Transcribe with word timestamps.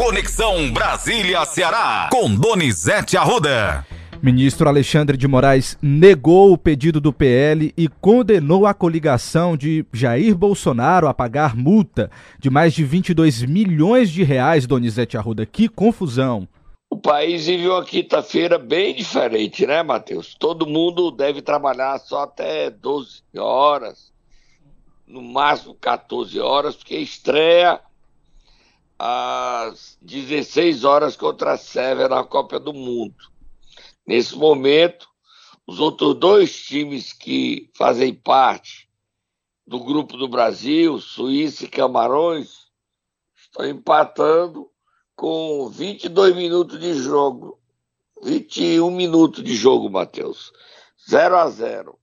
Conexão 0.00 0.72
Brasília-Ceará, 0.72 2.08
com 2.10 2.34
Donizete 2.34 3.18
Arruda. 3.18 3.86
Ministro 4.22 4.66
Alexandre 4.66 5.14
de 5.14 5.28
Moraes 5.28 5.76
negou 5.82 6.54
o 6.54 6.56
pedido 6.56 7.02
do 7.02 7.12
PL 7.12 7.70
e 7.76 7.86
condenou 7.86 8.66
a 8.66 8.72
coligação 8.72 9.58
de 9.58 9.84
Jair 9.92 10.34
Bolsonaro 10.34 11.06
a 11.06 11.12
pagar 11.12 11.54
multa 11.54 12.10
de 12.38 12.48
mais 12.48 12.72
de 12.72 12.82
22 12.82 13.42
milhões 13.42 14.08
de 14.10 14.22
reais, 14.22 14.66
Donizete 14.66 15.18
Arruda. 15.18 15.44
Que 15.44 15.68
confusão! 15.68 16.48
O 16.88 16.96
país 16.96 17.44
vive 17.44 17.68
uma 17.68 17.84
quinta-feira 17.84 18.58
bem 18.58 18.94
diferente, 18.94 19.66
né, 19.66 19.82
Matheus? 19.82 20.34
Todo 20.34 20.66
mundo 20.66 21.10
deve 21.10 21.42
trabalhar 21.42 21.98
só 21.98 22.22
até 22.22 22.70
12 22.70 23.20
horas, 23.36 24.10
no 25.06 25.20
máximo 25.20 25.74
14 25.74 26.40
horas, 26.40 26.74
porque 26.74 26.96
estreia 26.96 27.78
às 29.02 29.96
16 30.02 30.84
horas 30.84 31.16
contra 31.16 31.52
a 31.52 31.56
Sérvia 31.56 32.06
na 32.06 32.22
Copa 32.22 32.60
do 32.60 32.74
Mundo. 32.74 33.30
Nesse 34.06 34.36
momento, 34.36 35.08
os 35.66 35.80
outros 35.80 36.14
dois 36.16 36.54
times 36.54 37.10
que 37.10 37.70
fazem 37.74 38.12
parte 38.12 38.90
do 39.66 39.80
grupo 39.80 40.18
do 40.18 40.28
Brasil, 40.28 40.98
Suíça 40.98 41.64
e 41.64 41.68
Camarões, 41.68 42.66
estão 43.34 43.66
empatando 43.66 44.70
com 45.16 45.70
22 45.70 46.36
minutos 46.36 46.78
de 46.78 46.92
jogo. 46.92 47.58
21 48.22 48.90
minutos 48.90 49.42
de 49.42 49.54
jogo, 49.54 49.88
Matheus. 49.88 50.52
0 51.08 51.38
a 51.38 51.48
0 51.48 51.98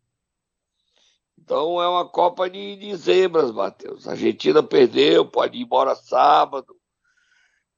Então 1.38 1.80
é 1.80 1.88
uma 1.88 2.10
Copa 2.10 2.50
de, 2.50 2.76
de 2.76 2.96
zebras, 2.96 3.52
Matheus. 3.52 4.08
A 4.08 4.12
Argentina 4.14 4.64
perdeu, 4.64 5.28
pode 5.28 5.60
ir 5.60 5.62
embora 5.62 5.94
sábado. 5.94 6.77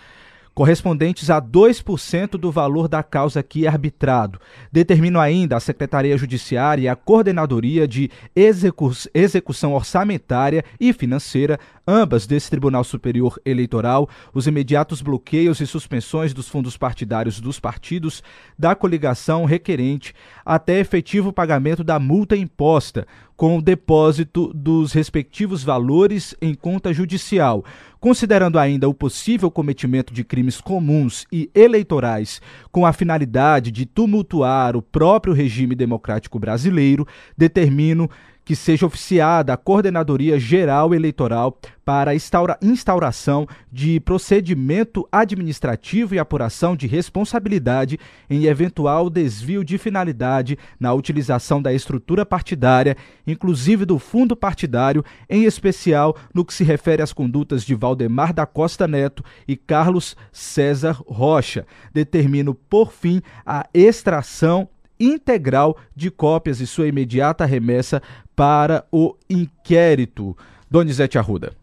correspondentes 0.53 1.29
a 1.29 1.41
2% 1.41 2.31
do 2.31 2.51
valor 2.51 2.87
da 2.87 3.01
causa 3.01 3.39
aqui 3.39 3.65
arbitrado. 3.65 4.39
Determino 4.71 5.19
ainda 5.19 5.57
a 5.57 5.59
Secretaria 5.59 6.17
Judiciária 6.17 6.83
e 6.83 6.87
a 6.87 6.95
Coordenadoria 6.95 7.87
de 7.87 8.09
Execu 8.35 8.91
Execução 9.13 9.73
Orçamentária 9.73 10.63
e 10.79 10.91
Financeira, 10.91 11.59
ambas 11.87 12.27
desse 12.27 12.49
Tribunal 12.49 12.83
Superior 12.83 13.39
Eleitoral, 13.45 14.09
os 14.33 14.47
imediatos 14.47 15.01
bloqueios 15.01 15.59
e 15.61 15.67
suspensões 15.67 16.33
dos 16.33 16.47
fundos 16.47 16.77
partidários 16.77 17.39
dos 17.39 17.59
partidos 17.59 18.21
da 18.57 18.75
coligação 18.75 19.45
requerente 19.45 20.13
até 20.45 20.79
efetivo 20.79 21.31
pagamento 21.31 21.83
da 21.83 21.99
multa 21.99 22.35
imposta, 22.35 23.07
com 23.41 23.57
o 23.57 23.61
depósito 23.61 24.53
dos 24.53 24.93
respectivos 24.93 25.63
valores 25.63 26.35
em 26.39 26.53
conta 26.53 26.93
judicial, 26.93 27.65
considerando 27.99 28.59
ainda 28.59 28.87
o 28.87 28.93
possível 28.93 29.49
cometimento 29.49 30.13
de 30.13 30.23
crimes 30.23 30.61
comuns 30.61 31.25
e 31.31 31.49
eleitorais 31.55 32.39
com 32.71 32.85
a 32.85 32.93
finalidade 32.93 33.71
de 33.71 33.83
tumultuar 33.83 34.77
o 34.77 34.81
próprio 34.83 35.33
regime 35.33 35.73
democrático 35.73 36.37
brasileiro, 36.37 37.07
determino 37.35 38.07
que 38.51 38.55
seja 38.57 38.85
oficiada 38.85 39.53
a 39.53 39.57
Coordenadoria 39.57 40.37
Geral 40.37 40.93
Eleitoral 40.93 41.57
para 41.85 42.13
instaura, 42.13 42.57
instauração 42.61 43.47
de 43.71 43.97
procedimento 44.01 45.07
administrativo 45.09 46.13
e 46.13 46.19
apuração 46.19 46.75
de 46.75 46.85
responsabilidade 46.85 47.97
em 48.29 48.47
eventual 48.47 49.09
desvio 49.09 49.63
de 49.63 49.77
finalidade 49.77 50.57
na 50.77 50.93
utilização 50.93 51.61
da 51.61 51.71
estrutura 51.71 52.25
partidária, 52.25 52.97
inclusive 53.25 53.85
do 53.85 53.97
fundo 53.97 54.35
partidário, 54.35 55.01
em 55.29 55.45
especial 55.45 56.13
no 56.33 56.43
que 56.43 56.53
se 56.53 56.65
refere 56.65 57.01
às 57.01 57.13
condutas 57.13 57.63
de 57.63 57.73
Valdemar 57.73 58.33
da 58.33 58.45
Costa 58.45 58.85
Neto 58.85 59.23
e 59.47 59.55
Carlos 59.55 60.13
César 60.29 61.01
Rocha. 61.07 61.65
Determino, 61.93 62.53
por 62.53 62.91
fim, 62.91 63.21
a 63.45 63.65
extração 63.73 64.67
integral 65.01 65.77
de 65.95 66.11
cópias 66.11 66.59
e 66.59 66.67
sua 66.67 66.87
imediata 66.87 67.45
remessa 67.45 68.01
para 68.35 68.85
o 68.91 69.17
inquérito. 69.29 70.37
Donizete 70.69 71.17
Arruda. 71.17 71.55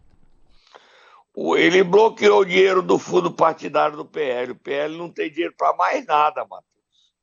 Ele 1.35 1.83
bloqueou 1.83 2.41
o 2.41 2.45
dinheiro 2.45 2.81
do 2.81 2.99
fundo 2.99 3.31
partidário 3.31 3.95
do 3.95 4.05
PL. 4.05 4.51
O 4.51 4.55
PL 4.55 4.97
não 4.97 5.09
tem 5.09 5.31
dinheiro 5.31 5.53
para 5.57 5.75
mais 5.75 6.05
nada, 6.05 6.41
Matheus. 6.41 7.13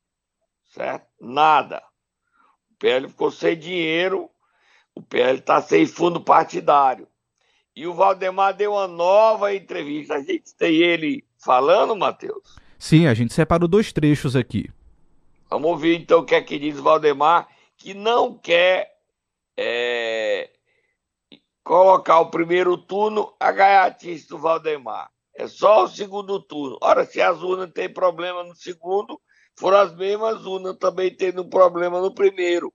Certo? 0.72 1.06
Nada. 1.21 1.82
O 2.71 2.78
PL 2.78 3.09
ficou 3.09 3.31
sem 3.31 3.59
dinheiro. 3.59 4.31
O 4.94 5.03
PL 5.03 5.38
está 5.38 5.60
sem 5.60 5.87
fundo 5.87 6.21
partidário. 6.21 7.06
E 7.75 7.87
o 7.87 7.93
Valdemar 7.93 8.54
deu 8.54 8.72
uma 8.72 8.88
nova 8.88 9.54
entrevista. 9.54 10.15
A 10.15 10.22
gente 10.22 10.54
tem 10.56 10.77
ele 10.77 11.22
falando, 11.38 11.94
Matheus? 11.94 12.56
Sim, 12.78 13.06
a 13.06 13.12
gente 13.12 13.34
separou 13.34 13.69
dois 13.69 13.93
trechos 13.93 14.34
aqui. 14.34 14.71
Vamos 15.49 15.71
ouvir 15.71 16.01
então 16.01 16.21
o 16.21 16.25
que 16.25 16.34
é 16.34 16.43
que 16.43 16.59
diz 16.59 16.79
Valdemar, 16.79 17.49
que 17.77 17.95
não 17.95 18.37
quer 18.37 18.93
é, 19.57 20.51
colocar 21.62 22.21
o 22.21 22.31
primeiro 22.31 22.77
turno 22.77 23.34
a 23.39 23.53
gaiatice 23.53 24.29
do 24.29 24.39
Valdemar. 24.39 25.11
É 25.34 25.47
só 25.47 25.84
o 25.84 25.89
segundo 25.89 26.41
turno. 26.41 26.79
Ora, 26.83 27.05
se 27.05 27.21
as 27.21 27.43
urnas 27.43 27.71
têm 27.73 27.93
problema 27.93 28.43
no 28.43 28.55
segundo, 28.55 29.21
foram 29.59 29.79
as 29.79 29.95
mesmas 29.95 30.45
urnas 30.47 30.77
também 30.79 31.15
tendo 31.15 31.43
um 31.43 31.49
problema 31.49 32.01
no 32.01 32.15
primeiro. 32.15 32.73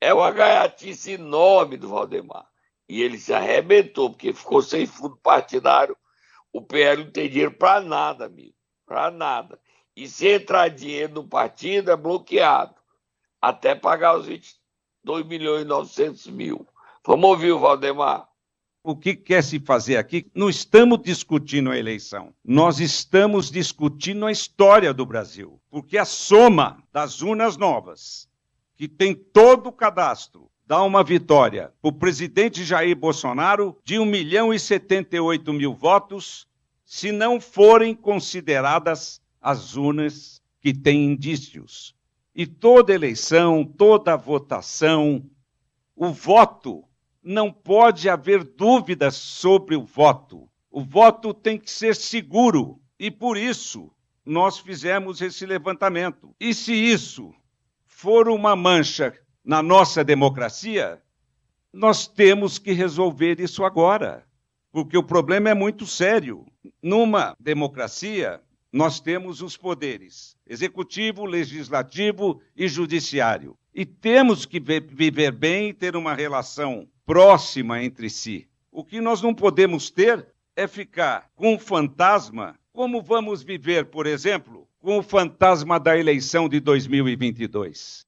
É 0.00 0.12
uma 0.12 0.30
gaiatice 0.30 1.12
enorme 1.12 1.76
do 1.76 1.88
Valdemar. 1.88 2.46
E 2.88 3.02
ele 3.02 3.18
se 3.18 3.32
arrebentou, 3.32 4.10
porque 4.10 4.34
ficou 4.34 4.60
sem 4.60 4.86
fundo 4.86 5.16
partidário. 5.16 5.96
O 6.52 6.60
PL 6.60 7.04
não 7.04 7.10
tem 7.10 7.28
dinheiro 7.28 7.56
para 7.56 7.80
nada, 7.80 8.26
amigo. 8.26 8.54
Para 8.86 9.10
nada. 9.10 9.58
E 9.96 10.08
se 10.08 10.28
entrar 10.28 10.68
dinheiro 10.68 11.14
no 11.14 11.24
partido, 11.24 11.90
é 11.90 11.96
bloqueado. 11.96 12.74
Até 13.40 13.74
pagar 13.74 14.16
os 14.16 14.26
22 14.26 15.26
milhões 15.26 15.62
e 15.62 15.66
900 15.66 16.26
mil. 16.28 16.66
Vamos 17.06 17.30
ouvir 17.30 17.52
o 17.52 17.58
Valdemar. 17.58 18.28
O 18.82 18.96
que 18.96 19.14
quer 19.14 19.42
se 19.42 19.60
fazer 19.60 19.96
aqui? 19.96 20.30
Não 20.34 20.50
estamos 20.50 21.00
discutindo 21.00 21.70
a 21.70 21.78
eleição. 21.78 22.34
Nós 22.44 22.80
estamos 22.80 23.50
discutindo 23.50 24.26
a 24.26 24.32
história 24.32 24.92
do 24.92 25.06
Brasil. 25.06 25.60
Porque 25.70 25.96
a 25.96 26.04
soma 26.04 26.82
das 26.92 27.22
urnas 27.22 27.56
novas, 27.56 28.28
que 28.76 28.88
tem 28.88 29.14
todo 29.14 29.68
o 29.68 29.72
cadastro, 29.72 30.50
dá 30.66 30.82
uma 30.82 31.04
vitória 31.04 31.72
para 31.80 31.88
o 31.88 31.92
presidente 31.92 32.64
Jair 32.64 32.96
Bolsonaro 32.96 33.78
de 33.84 33.98
1 33.98 34.04
milhão 34.04 34.52
e 34.52 34.58
78 34.58 35.52
mil 35.52 35.72
votos, 35.72 36.46
se 36.84 37.10
não 37.12 37.40
forem 37.40 37.94
consideradas 37.94 39.22
as 39.44 39.76
urnas 39.76 40.42
que 40.58 40.72
têm 40.72 41.04
indícios. 41.04 41.94
E 42.34 42.46
toda 42.46 42.94
eleição, 42.94 43.62
toda 43.62 44.16
votação, 44.16 45.22
o 45.94 46.08
voto, 46.08 46.82
não 47.22 47.52
pode 47.52 48.08
haver 48.08 48.42
dúvidas 48.42 49.16
sobre 49.16 49.76
o 49.76 49.84
voto. 49.84 50.48
O 50.70 50.82
voto 50.82 51.34
tem 51.34 51.58
que 51.58 51.70
ser 51.70 51.94
seguro 51.94 52.80
e 52.98 53.10
por 53.10 53.36
isso 53.36 53.92
nós 54.24 54.58
fizemos 54.58 55.20
esse 55.20 55.44
levantamento. 55.44 56.34
E 56.40 56.54
se 56.54 56.72
isso 56.72 57.34
for 57.86 58.28
uma 58.28 58.56
mancha 58.56 59.12
na 59.44 59.62
nossa 59.62 60.02
democracia, 60.02 61.02
nós 61.70 62.06
temos 62.06 62.58
que 62.58 62.72
resolver 62.72 63.40
isso 63.40 63.62
agora, 63.62 64.26
porque 64.72 64.96
o 64.96 65.02
problema 65.02 65.50
é 65.50 65.54
muito 65.54 65.86
sério. 65.86 66.46
Numa 66.82 67.36
democracia, 67.38 68.40
nós 68.74 68.98
temos 68.98 69.40
os 69.40 69.56
poderes 69.56 70.36
executivo, 70.44 71.24
legislativo 71.24 72.42
e 72.56 72.66
judiciário. 72.66 73.56
E 73.72 73.86
temos 73.86 74.44
que 74.44 74.58
viver 74.58 75.30
bem 75.30 75.68
e 75.68 75.72
ter 75.72 75.94
uma 75.94 76.12
relação 76.12 76.88
próxima 77.06 77.84
entre 77.84 78.10
si. 78.10 78.48
O 78.72 78.84
que 78.84 79.00
nós 79.00 79.22
não 79.22 79.32
podemos 79.32 79.90
ter 79.90 80.26
é 80.56 80.66
ficar 80.66 81.30
com 81.36 81.54
o 81.54 81.58
fantasma, 81.58 82.58
como 82.72 83.00
vamos 83.00 83.44
viver, 83.44 83.84
por 83.86 84.06
exemplo, 84.06 84.66
com 84.80 84.98
o 84.98 85.04
fantasma 85.04 85.78
da 85.78 85.96
eleição 85.96 86.48
de 86.48 86.58
2022. 86.58 88.04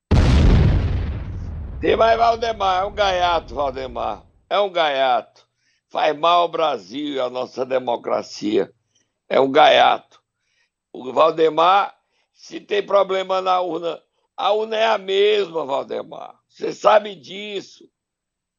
Tem 1.80 1.96
mais 1.96 2.18
Valdemar, 2.18 2.82
é 2.82 2.86
um 2.86 2.92
gaiato, 2.92 3.54
Valdemar. 3.54 4.24
É 4.50 4.58
um 4.58 4.72
gaiato. 4.72 5.46
Faz 5.88 6.18
mal 6.18 6.40
ao 6.40 6.48
Brasil 6.48 7.14
e 7.14 7.20
à 7.20 7.30
nossa 7.30 7.64
democracia. 7.64 8.68
É 9.28 9.40
um 9.40 9.52
gaiato. 9.52 10.15
O 10.98 11.12
Valdemar, 11.12 11.94
se 12.32 12.58
tem 12.58 12.82
problema 12.84 13.42
na 13.42 13.60
urna, 13.60 14.02
a 14.34 14.52
urna 14.52 14.76
é 14.76 14.86
a 14.86 14.96
mesma, 14.96 15.66
Valdemar. 15.66 16.40
Você 16.48 16.72
sabe 16.72 17.14
disso. 17.14 17.86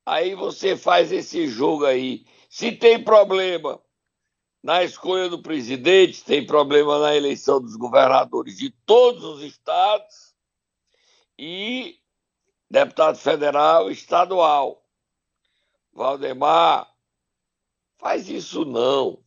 Aí 0.05 0.35
você 0.35 0.77
faz 0.77 1.11
esse 1.11 1.47
jogo 1.47 1.83
aí. 1.83 2.27
Se 2.47 2.71
tem 2.71 3.03
problema 3.03 3.81
na 4.61 4.83
escolha 4.83 5.27
do 5.29 5.41
presidente, 5.41 6.23
tem 6.23 6.45
problema 6.45 6.99
na 6.99 7.15
eleição 7.15 7.59
dos 7.59 7.75
governadores 7.75 8.55
de 8.55 8.69
todos 8.85 9.23
os 9.23 9.41
estados 9.41 10.35
e 11.39 11.99
deputado 12.69 13.17
federal 13.17 13.89
estadual. 13.89 14.85
Valdemar, 15.91 16.87
faz 17.97 18.29
isso 18.29 18.63
não. 18.63 19.25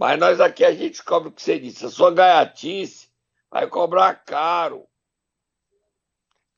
Mas 0.00 0.18
nós 0.18 0.40
aqui 0.40 0.64
a 0.64 0.72
gente 0.72 1.04
cobra 1.04 1.28
o 1.28 1.32
que 1.32 1.42
você 1.42 1.58
disse. 1.58 1.84
A 1.84 1.90
sua 1.90 2.10
gaiatice 2.10 3.10
vai 3.50 3.66
cobrar 3.66 4.14
caro. 4.14 4.86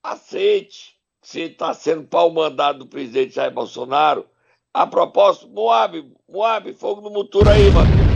Aceite 0.01 0.97
que 1.21 1.27
você 1.27 1.41
está 1.47 1.75
sendo 1.75 2.07
pau 2.07 2.31
mandado 2.31 2.79
do 2.79 2.87
presidente 2.87 3.35
Jair 3.35 3.53
Bolsonaro. 3.53 4.31
A 4.73 4.87
propósito, 4.87 5.49
Moab, 5.49 6.09
Moab, 6.29 6.73
fogo 6.75 7.01
no 7.01 7.11
motor 7.11 7.49
aí, 7.49 7.69
Matheus. 7.73 8.13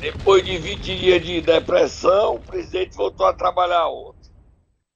Depois 0.00 0.42
de 0.42 0.56
20 0.56 0.96
dias 0.96 1.22
de 1.22 1.42
depressão, 1.42 2.36
o 2.36 2.40
presidente 2.40 2.96
voltou 2.96 3.26
a 3.26 3.34
trabalhar 3.34 3.88
ontem. 3.88 4.30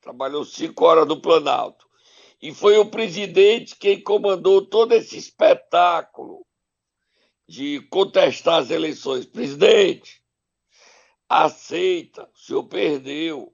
Trabalhou 0.01 0.47
cinco 0.47 0.87
horas 0.87 1.07
no 1.07 1.21
Planalto. 1.21 1.87
E 2.41 2.55
foi 2.55 2.79
o 2.79 2.87
presidente 2.87 3.77
quem 3.77 4.03
comandou 4.03 4.65
todo 4.65 4.95
esse 4.95 5.19
espetáculo 5.19 6.47
de 7.51 7.81
contestar 7.91 8.61
as 8.61 8.71
eleições. 8.71 9.27
Presidente, 9.27 10.25
aceita, 11.29 12.31
o 12.33 12.39
senhor 12.39 12.63
perdeu. 12.69 13.53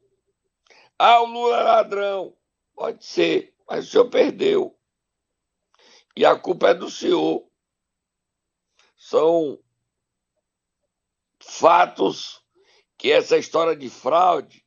Ah, 0.99 1.23
o 1.23 1.25
Lula 1.25 1.57
é 1.57 1.63
ladrão. 1.63 2.37
Pode 2.75 3.07
ser, 3.07 3.57
mas 3.67 3.89
o 3.89 3.91
senhor 3.91 4.11
perdeu. 4.11 4.79
E 6.15 6.27
a 6.27 6.39
culpa 6.39 6.69
é 6.69 6.75
do 6.75 6.91
senhor. 6.91 7.49
São 8.99 9.59
fatos 11.39 12.45
que 12.99 13.11
essa 13.11 13.39
história 13.39 13.75
de 13.75 13.89
fraude 13.89 14.63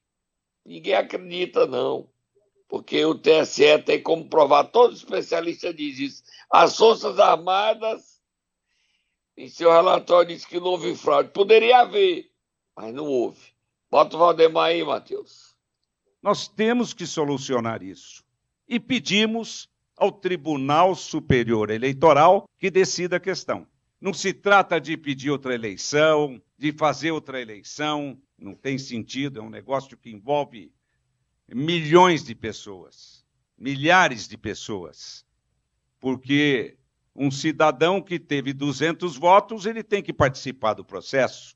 ninguém 0.65 0.95
acredita, 0.95 1.67
não 1.67 2.09
porque 2.67 3.03
o 3.03 3.15
TSE 3.15 3.79
tem 3.79 4.01
como 4.01 4.29
provar, 4.29 4.65
todos 4.65 4.97
os 4.97 5.03
especialistas 5.03 5.75
dizem 5.75 6.05
isso. 6.05 6.23
As 6.51 6.77
Forças 6.77 7.17
Armadas, 7.17 8.18
em 9.39 9.47
seu 9.47 9.71
relatório, 9.71 10.35
diz 10.35 10.43
que 10.43 10.59
não 10.59 10.67
houve 10.67 10.93
fraude. 10.97 11.29
Poderia 11.29 11.79
haver, 11.79 12.29
mas 12.75 12.93
não 12.93 13.05
houve. 13.05 13.39
Bota 13.89 14.17
o 14.17 14.19
Valdemar 14.19 14.65
aí, 14.65 14.83
Matheus. 14.83 15.55
Nós 16.21 16.49
temos 16.49 16.93
que 16.93 17.07
solucionar 17.07 17.81
isso. 17.81 18.21
E 18.67 18.81
pedimos 18.81 19.69
ao 19.95 20.11
Tribunal 20.11 20.93
Superior 20.93 21.69
Eleitoral 21.69 22.49
que 22.59 22.69
decida 22.69 23.15
a 23.15 23.19
questão. 23.19 23.65
Não 24.01 24.13
se 24.13 24.33
trata 24.33 24.79
de 24.79 24.97
pedir 24.97 25.31
outra 25.31 25.55
eleição, 25.55 26.41
de 26.57 26.73
fazer 26.73 27.11
outra 27.11 27.41
eleição, 27.41 28.21
não 28.37 28.53
tem 28.53 28.77
sentido, 28.77 29.39
é 29.39 29.41
um 29.43 29.49
negócio 29.49 29.97
que 29.97 30.09
envolve 30.09 30.73
milhões 31.47 32.25
de 32.25 32.35
pessoas, 32.35 33.25
milhares 33.57 34.27
de 34.27 34.37
pessoas, 34.37 35.25
porque 35.99 36.77
um 37.21 37.29
cidadão 37.29 38.01
que 38.01 38.17
teve 38.17 38.53
200 38.53 39.17
votos, 39.17 39.65
ele 39.65 39.83
tem 39.83 40.01
que 40.01 40.13
participar 40.13 40.73
do 40.73 40.85
processo. 40.85 41.53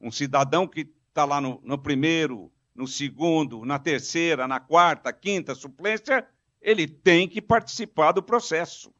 Um 0.00 0.10
cidadão 0.10 0.66
que 0.66 0.88
está 1.10 1.26
lá 1.26 1.42
no, 1.42 1.60
no, 1.62 1.76
primeiro, 1.76 2.50
no 2.74 2.86
segundo, 2.86 3.66
na 3.66 3.78
terceira, 3.78 4.48
na 4.48 4.58
quarta, 4.58 5.12
quinta 5.12 5.54
suplência, 5.54 6.26
ele 6.58 6.88
tem 6.88 7.28
que 7.28 7.42
participar 7.42 8.12
do 8.12 8.22
processo. 8.22 8.90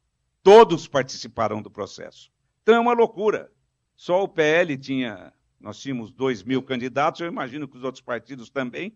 Todos 0.43 0.87
participarão 0.87 1.59
do 1.59 1.71
processo. 1.71 2.31
Então 2.61 2.75
é 2.75 2.79
uma 2.79 2.93
loucura. 2.93 3.51
Só 3.95 4.21
o 4.23 4.27
PL 4.27 4.77
tinha, 4.77 5.33
nós 5.59 5.79
tínhamos 5.79 6.11
2 6.11 6.43
mil 6.43 6.61
candidatos, 6.61 7.19
eu 7.19 7.27
imagino 7.27 7.67
que 7.67 7.77
os 7.77 7.83
outros 7.83 8.01
partidos 8.01 8.51
também. 8.51 8.95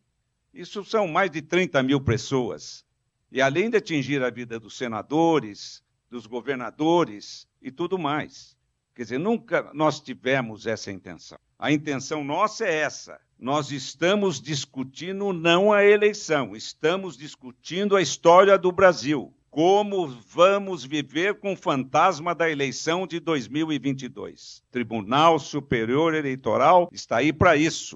Isso 0.53 0.85
são 0.85 1.07
mais 1.07 1.31
de 1.31 1.41
30 1.41 1.81
mil 1.81 1.99
pessoas. 1.99 2.85
E 3.31 3.41
além 3.41 3.71
de 3.71 3.77
atingir 3.77 4.21
a 4.21 4.29
vida 4.29 4.59
dos 4.59 4.77
senadores, 4.77 5.83
dos 6.13 6.27
governadores 6.27 7.47
e 7.59 7.71
tudo 7.71 7.97
mais. 7.97 8.55
Quer 8.93 9.01
dizer, 9.01 9.17
nunca 9.17 9.71
nós 9.73 9.99
tivemos 9.99 10.67
essa 10.67 10.91
intenção. 10.91 11.39
A 11.57 11.71
intenção 11.71 12.23
nossa 12.23 12.65
é 12.65 12.81
essa. 12.81 13.19
Nós 13.39 13.71
estamos 13.71 14.39
discutindo 14.39 15.33
não 15.33 15.73
a 15.73 15.83
eleição, 15.83 16.55
estamos 16.55 17.17
discutindo 17.17 17.95
a 17.95 18.01
história 18.01 18.59
do 18.59 18.71
Brasil. 18.71 19.33
Como 19.49 20.07
vamos 20.07 20.85
viver 20.85 21.39
com 21.39 21.53
o 21.53 21.57
fantasma 21.57 22.35
da 22.35 22.47
eleição 22.47 23.07
de 23.07 23.19
2022? 23.19 24.61
Tribunal 24.69 25.39
Superior 25.39 26.13
Eleitoral 26.13 26.89
está 26.91 27.17
aí 27.17 27.33
para 27.33 27.55
isso. 27.55 27.95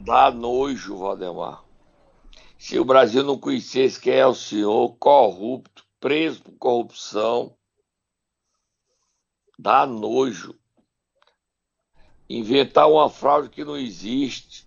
Dá 0.00 0.30
nojo, 0.30 0.98
Valdemar. 0.98 1.67
Se 2.58 2.76
o 2.76 2.84
Brasil 2.84 3.22
não 3.22 3.38
conhecesse 3.38 4.00
quem 4.00 4.14
é 4.14 4.26
o 4.26 4.34
senhor, 4.34 4.96
corrupto, 4.98 5.86
preso 6.00 6.42
por 6.42 6.58
corrupção, 6.58 7.56
dá 9.56 9.86
nojo. 9.86 10.58
Inventar 12.28 12.90
uma 12.90 13.08
fraude 13.08 13.48
que 13.48 13.64
não 13.64 13.76
existe. 13.76 14.66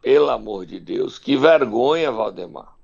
Pelo 0.00 0.30
amor 0.30 0.64
de 0.64 0.80
Deus, 0.80 1.18
que 1.18 1.36
vergonha, 1.36 2.10
Valdemar. 2.10 2.74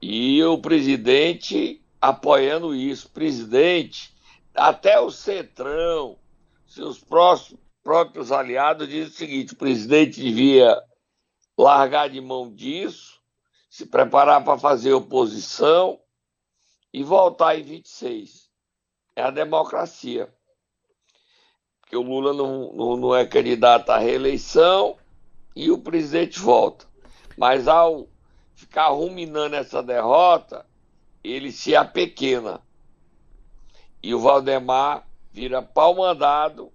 E 0.00 0.42
o 0.42 0.56
presidente 0.56 1.84
apoiando 2.00 2.74
isso. 2.74 3.10
Presidente, 3.10 4.12
até 4.54 4.98
o 4.98 5.10
Centrão, 5.10 6.18
seus 6.66 6.98
próximos 6.98 7.60
próprios 7.82 8.32
aliados 8.32 8.88
dizem 8.88 9.08
o 9.08 9.10
seguinte: 9.10 9.52
o 9.52 9.56
presidente 9.56 10.20
devia 10.20 10.82
largar 11.56 12.08
de 12.08 12.20
mão 12.20 12.52
disso, 12.52 13.20
se 13.68 13.86
preparar 13.86 14.44
para 14.44 14.58
fazer 14.58 14.92
oposição 14.92 16.00
e 16.92 17.02
voltar 17.02 17.58
em 17.58 17.62
26. 17.62 18.50
É 19.16 19.22
a 19.22 19.30
democracia. 19.30 20.32
Porque 21.80 21.96
o 21.96 22.02
Lula 22.02 22.32
não, 22.32 22.72
não, 22.72 22.96
não 22.96 23.16
é 23.16 23.26
candidato 23.26 23.90
à 23.90 23.98
reeleição 23.98 24.96
e 25.54 25.70
o 25.70 25.78
presidente 25.78 26.38
volta. 26.38 26.86
Mas 27.36 27.68
ao 27.68 28.08
ficar 28.54 28.88
ruminando 28.88 29.56
essa 29.56 29.82
derrota, 29.82 30.66
ele 31.22 31.52
se 31.52 31.76
apequena. 31.76 32.60
E 34.02 34.14
o 34.14 34.18
Valdemar 34.18 35.06
vira 35.30 35.62
pau 35.62 35.94
mandado 35.94 36.72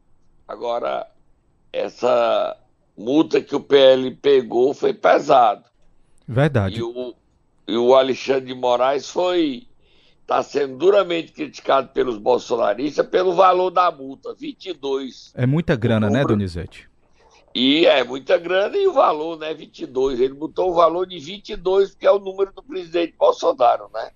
Agora, 0.47 1.11
essa 1.73 2.57
multa 2.97 3.39
que 3.41 3.55
o 3.55 3.59
PL 3.59 4.11
pegou 4.15 4.73
foi 4.73 4.93
pesado. 4.93 5.63
Verdade. 6.27 6.79
E 6.79 6.83
o, 6.83 7.13
e 7.67 7.77
o 7.77 7.95
Alexandre 7.95 8.47
de 8.47 8.53
Moraes 8.53 9.09
foi 9.09 9.67
está 10.21 10.43
sendo 10.43 10.77
duramente 10.77 11.31
criticado 11.31 11.87
pelos 11.93 12.17
bolsonaristas 12.17 13.07
pelo 13.07 13.33
valor 13.33 13.69
da 13.69 13.89
multa, 13.89 14.33
22. 14.33 15.31
É 15.33 15.45
muita 15.45 15.73
grana, 15.75 16.09
né, 16.09 16.25
Donizete? 16.25 16.89
E 17.55 17.85
é 17.85 18.03
muita 18.03 18.37
grana 18.37 18.75
e 18.75 18.85
o 18.87 18.93
valor, 18.93 19.39
né, 19.39 19.53
22. 19.53 20.19
Ele 20.19 20.33
botou 20.33 20.71
o 20.71 20.73
valor 20.73 21.07
de 21.07 21.17
22, 21.17 21.95
que 21.95 22.05
é 22.05 22.11
o 22.11 22.19
número 22.19 22.51
do 22.51 22.61
presidente 22.61 23.15
Bolsonaro, 23.17 23.89
né? 23.93 24.11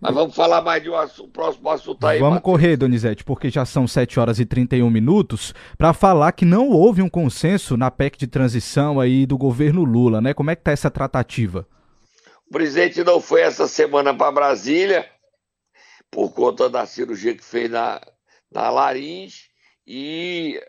Mas 0.00 0.14
vamos 0.14 0.34
falar 0.34 0.62
mais 0.62 0.82
de 0.82 0.88
um 0.88 0.96
assunto, 0.96 1.30
próximo 1.30 1.68
assunto 1.68 2.06
aí. 2.06 2.18
Vamos 2.18 2.36
Matheus. 2.36 2.54
correr, 2.54 2.76
Donizete, 2.76 3.22
porque 3.22 3.50
já 3.50 3.66
são 3.66 3.86
7 3.86 4.18
horas 4.18 4.40
e 4.40 4.46
31 4.46 4.88
minutos, 4.88 5.54
para 5.76 5.92
falar 5.92 6.32
que 6.32 6.46
não 6.46 6.70
houve 6.70 7.02
um 7.02 7.08
consenso 7.08 7.76
na 7.76 7.90
PEC 7.90 8.16
de 8.16 8.26
transição 8.26 8.98
aí 8.98 9.26
do 9.26 9.36
governo 9.36 9.84
Lula, 9.84 10.20
né? 10.22 10.32
Como 10.32 10.50
é 10.50 10.56
que 10.56 10.62
tá 10.62 10.70
essa 10.72 10.90
tratativa? 10.90 11.68
O 12.48 12.52
presidente 12.52 13.04
não 13.04 13.20
foi 13.20 13.42
essa 13.42 13.68
semana 13.68 14.14
para 14.14 14.32
Brasília, 14.32 15.06
por 16.10 16.32
conta 16.32 16.68
da 16.68 16.86
cirurgia 16.86 17.36
que 17.36 17.44
fez 17.44 17.70
na, 17.70 18.00
na 18.50 18.70
laringe 18.70 19.50
e 19.86 20.60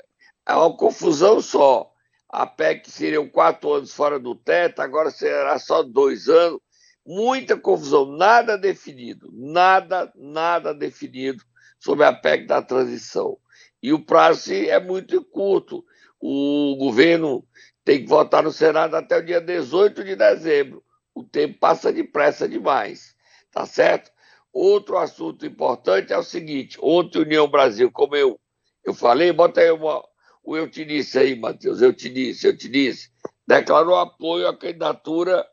é 0.45 0.53
uma 0.53 0.75
confusão 0.75 1.41
só. 1.41 1.89
A 2.29 2.45
PEC 2.45 2.89
seriam 2.89 3.27
quatro 3.27 3.73
anos 3.73 3.93
fora 3.93 4.19
do 4.19 4.35
teto, 4.35 4.81
agora 4.81 5.09
será 5.09 5.57
só 5.57 5.83
dois 5.83 6.27
anos. 6.27 6.61
Muita 7.05 7.57
confusão, 7.57 8.05
nada 8.05 8.57
definido, 8.57 9.29
nada, 9.33 10.11
nada 10.15 10.73
definido 10.73 11.43
sobre 11.79 12.05
a 12.05 12.13
PEC 12.13 12.45
da 12.45 12.61
transição. 12.61 13.37
E 13.81 13.91
o 13.91 14.05
prazo 14.05 14.53
é 14.53 14.79
muito 14.79 15.23
curto. 15.23 15.83
O 16.19 16.75
governo 16.77 17.43
tem 17.83 18.01
que 18.01 18.07
votar 18.07 18.43
no 18.43 18.51
Senado 18.51 18.95
até 18.95 19.17
o 19.17 19.25
dia 19.25 19.41
18 19.41 20.03
de 20.03 20.15
dezembro. 20.15 20.83
O 21.13 21.23
tempo 21.23 21.57
passa 21.59 21.91
depressa 21.91 22.47
demais, 22.47 23.15
tá 23.51 23.65
certo? 23.65 24.11
Outro 24.53 24.97
assunto 24.97 25.45
importante 25.45 26.13
é 26.13 26.17
o 26.17 26.23
seguinte: 26.23 26.77
ontem 26.81 27.19
União 27.19 27.49
Brasil, 27.49 27.91
como 27.91 28.15
eu, 28.15 28.39
eu 28.83 28.93
falei, 28.93 29.31
bota 29.33 29.61
aí 29.61 29.71
uma, 29.71 30.03
o 30.43 30.55
Eu 30.55 30.69
Te 30.69 30.85
Disse 30.85 31.17
aí, 31.17 31.39
Matheus, 31.39 31.81
eu 31.81 31.93
te 31.93 32.09
disse, 32.09 32.47
eu 32.47 32.55
te 32.55 32.69
disse, 32.69 33.09
declarou 33.47 33.95
apoio 33.95 34.47
à 34.47 34.57
candidatura 34.57 35.45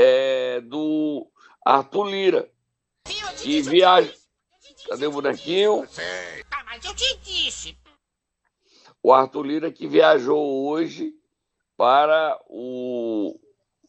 é, 0.00 0.60
do 0.60 1.28
Arthur 1.66 2.04
Lira, 2.04 2.52
que 3.42 3.60
viaja. 3.62 4.14
Cadê 4.88 5.08
o 5.08 5.10
bonequinho? 5.10 5.88
Ah, 6.52 6.64
mas 6.66 6.84
eu 6.84 6.94
te 6.94 7.16
disse. 7.16 7.76
O 9.02 9.12
Arthur 9.12 9.42
Lira 9.42 9.72
que 9.72 9.88
viajou 9.88 10.68
hoje 10.68 11.12
para 11.76 12.40
o 12.46 13.40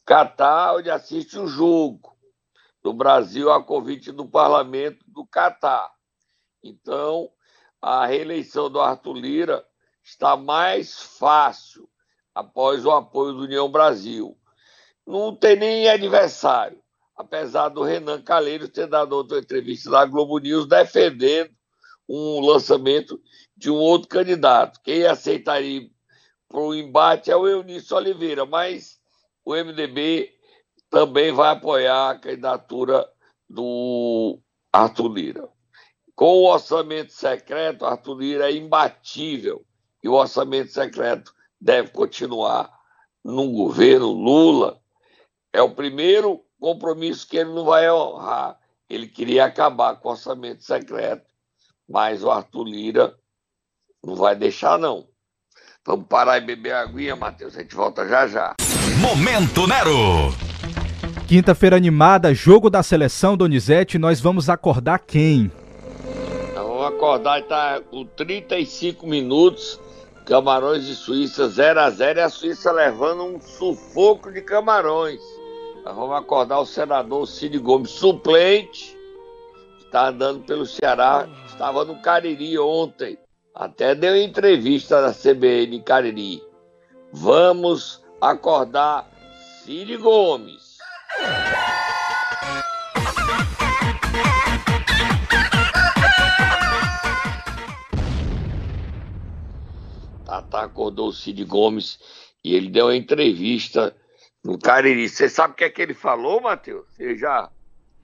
Catar, 0.03 0.77
onde 0.77 0.89
assiste 0.89 1.37
o 1.37 1.45
jogo 1.45 2.17
do 2.81 2.91
Brasil 2.91 3.51
a 3.51 3.63
convite 3.63 4.11
do 4.11 4.27
parlamento 4.27 5.05
do 5.07 5.27
Catar. 5.27 5.91
Então, 6.63 7.31
a 7.79 8.07
reeleição 8.07 8.67
do 8.67 8.81
Arthur 8.81 9.13
Lira 9.13 9.63
está 10.03 10.35
mais 10.35 10.99
fácil 10.99 11.87
após 12.33 12.83
o 12.83 12.89
apoio 12.89 13.33
do 13.33 13.43
União 13.43 13.69
Brasil. 13.69 14.38
Não 15.05 15.35
tem 15.35 15.55
nem 15.55 15.89
adversário, 15.89 16.79
apesar 17.15 17.69
do 17.69 17.83
Renan 17.83 18.21
Calheiros 18.21 18.69
ter 18.69 18.87
dado 18.87 19.13
outra 19.13 19.39
entrevista 19.39 19.89
na 19.89 20.05
Globo 20.05 20.37
News 20.39 20.67
defendendo 20.67 21.51
um 22.07 22.39
lançamento 22.41 23.19
de 23.55 23.69
um 23.69 23.75
outro 23.75 24.07
candidato. 24.07 24.79
Quem 24.83 25.05
aceitaria 25.05 25.89
para 26.47 26.59
o 26.59 26.73
embate 26.73 27.29
é 27.29 27.35
o 27.35 27.47
Eunício 27.47 27.95
Oliveira, 27.95 28.45
mas 28.45 28.99
o 29.45 29.53
MDB 29.53 30.33
também 30.89 31.31
vai 31.31 31.51
apoiar 31.51 32.09
a 32.09 32.19
candidatura 32.19 33.07
do 33.47 34.39
Arthur 34.71 35.13
Lira. 35.13 35.49
Com 36.15 36.39
o 36.39 36.51
orçamento 36.51 37.13
secreto, 37.13 37.85
Arthur 37.85 38.19
Lira 38.19 38.51
é 38.51 38.55
imbatível 38.55 39.65
e 40.03 40.09
o 40.09 40.13
orçamento 40.13 40.71
secreto 40.71 41.33
deve 41.59 41.91
continuar 41.91 42.71
no 43.23 43.51
governo 43.51 44.11
Lula. 44.11 44.78
É 45.51 45.61
o 45.61 45.71
primeiro 45.71 46.41
compromisso 46.59 47.27
que 47.27 47.37
ele 47.37 47.51
não 47.51 47.65
vai 47.65 47.89
honrar. 47.89 48.57
Ele 48.89 49.07
queria 49.07 49.45
acabar 49.45 49.95
com 49.95 50.09
o 50.09 50.11
orçamento 50.11 50.63
secreto, 50.63 51.25
mas 51.87 52.23
o 52.23 52.29
Arthur 52.29 52.63
Lira 52.65 53.15
não 54.03 54.15
vai 54.15 54.35
deixar, 54.35 54.77
não. 54.77 55.07
Vamos 55.85 56.07
parar 56.07 56.37
e 56.37 56.41
beber 56.41 56.73
aguinha, 56.73 57.15
Matheus. 57.15 57.55
A 57.55 57.61
gente 57.61 57.75
volta 57.75 58.07
já 58.07 58.27
já. 58.27 58.55
Momento 58.99 59.65
Nero! 59.65 60.33
Quinta-feira 61.27 61.75
animada, 61.75 62.33
jogo 62.33 62.69
da 62.69 62.81
seleção, 62.81 63.37
Donizete. 63.37 63.97
Nós 63.97 64.19
vamos 64.19 64.49
acordar 64.49 64.99
quem? 64.99 65.51
Vamos 66.53 66.85
acordar, 66.87 67.39
está 67.39 67.81
com 67.81 68.05
35 68.05 69.05
minutos. 69.07 69.79
Camarões 70.25 70.87
e 70.87 70.95
Suíça 70.95 71.47
0 71.49 71.79
a 71.79 71.89
0 71.89 72.19
e 72.19 72.21
a 72.21 72.29
Suíça 72.29 72.71
levando 72.71 73.23
um 73.23 73.41
sufoco 73.41 74.31
de 74.31 74.41
camarões. 74.41 75.19
Nós 75.89 75.97
vamos 75.97 76.17
acordar 76.17 76.59
o 76.59 76.67
senador 76.67 77.25
Cid 77.25 77.57
Gomes, 77.57 77.89
suplente, 77.89 78.95
que 79.79 79.85
está 79.85 80.09
andando 80.09 80.45
pelo 80.45 80.63
Ceará, 80.63 81.27
estava 81.47 81.83
no 81.83 81.99
Cariri 81.99 82.59
ontem. 82.59 83.17
Até 83.55 83.95
deu 83.95 84.15
entrevista 84.15 85.01
na 85.01 85.11
CBN 85.11 85.81
Cariri. 85.81 86.43
Vamos 87.11 88.03
acordar 88.21 89.09
Cid 89.63 89.97
Gomes. 89.97 90.77
Tata 100.23 100.59
acordou 100.59 101.07
o 101.07 101.13
Cid 101.13 101.43
Gomes 101.45 101.97
e 102.43 102.53
ele 102.53 102.69
deu 102.69 102.85
uma 102.85 102.95
entrevista 102.95 103.91
no 104.43 104.57
Cariri. 104.57 105.07
Você 105.07 105.29
sabe 105.29 105.53
o 105.53 105.55
que 105.55 105.63
é 105.63 105.69
que 105.69 105.81
ele 105.81 105.93
falou, 105.93 106.41
Matheus? 106.41 106.85
Você 106.89 107.17
já 107.17 107.49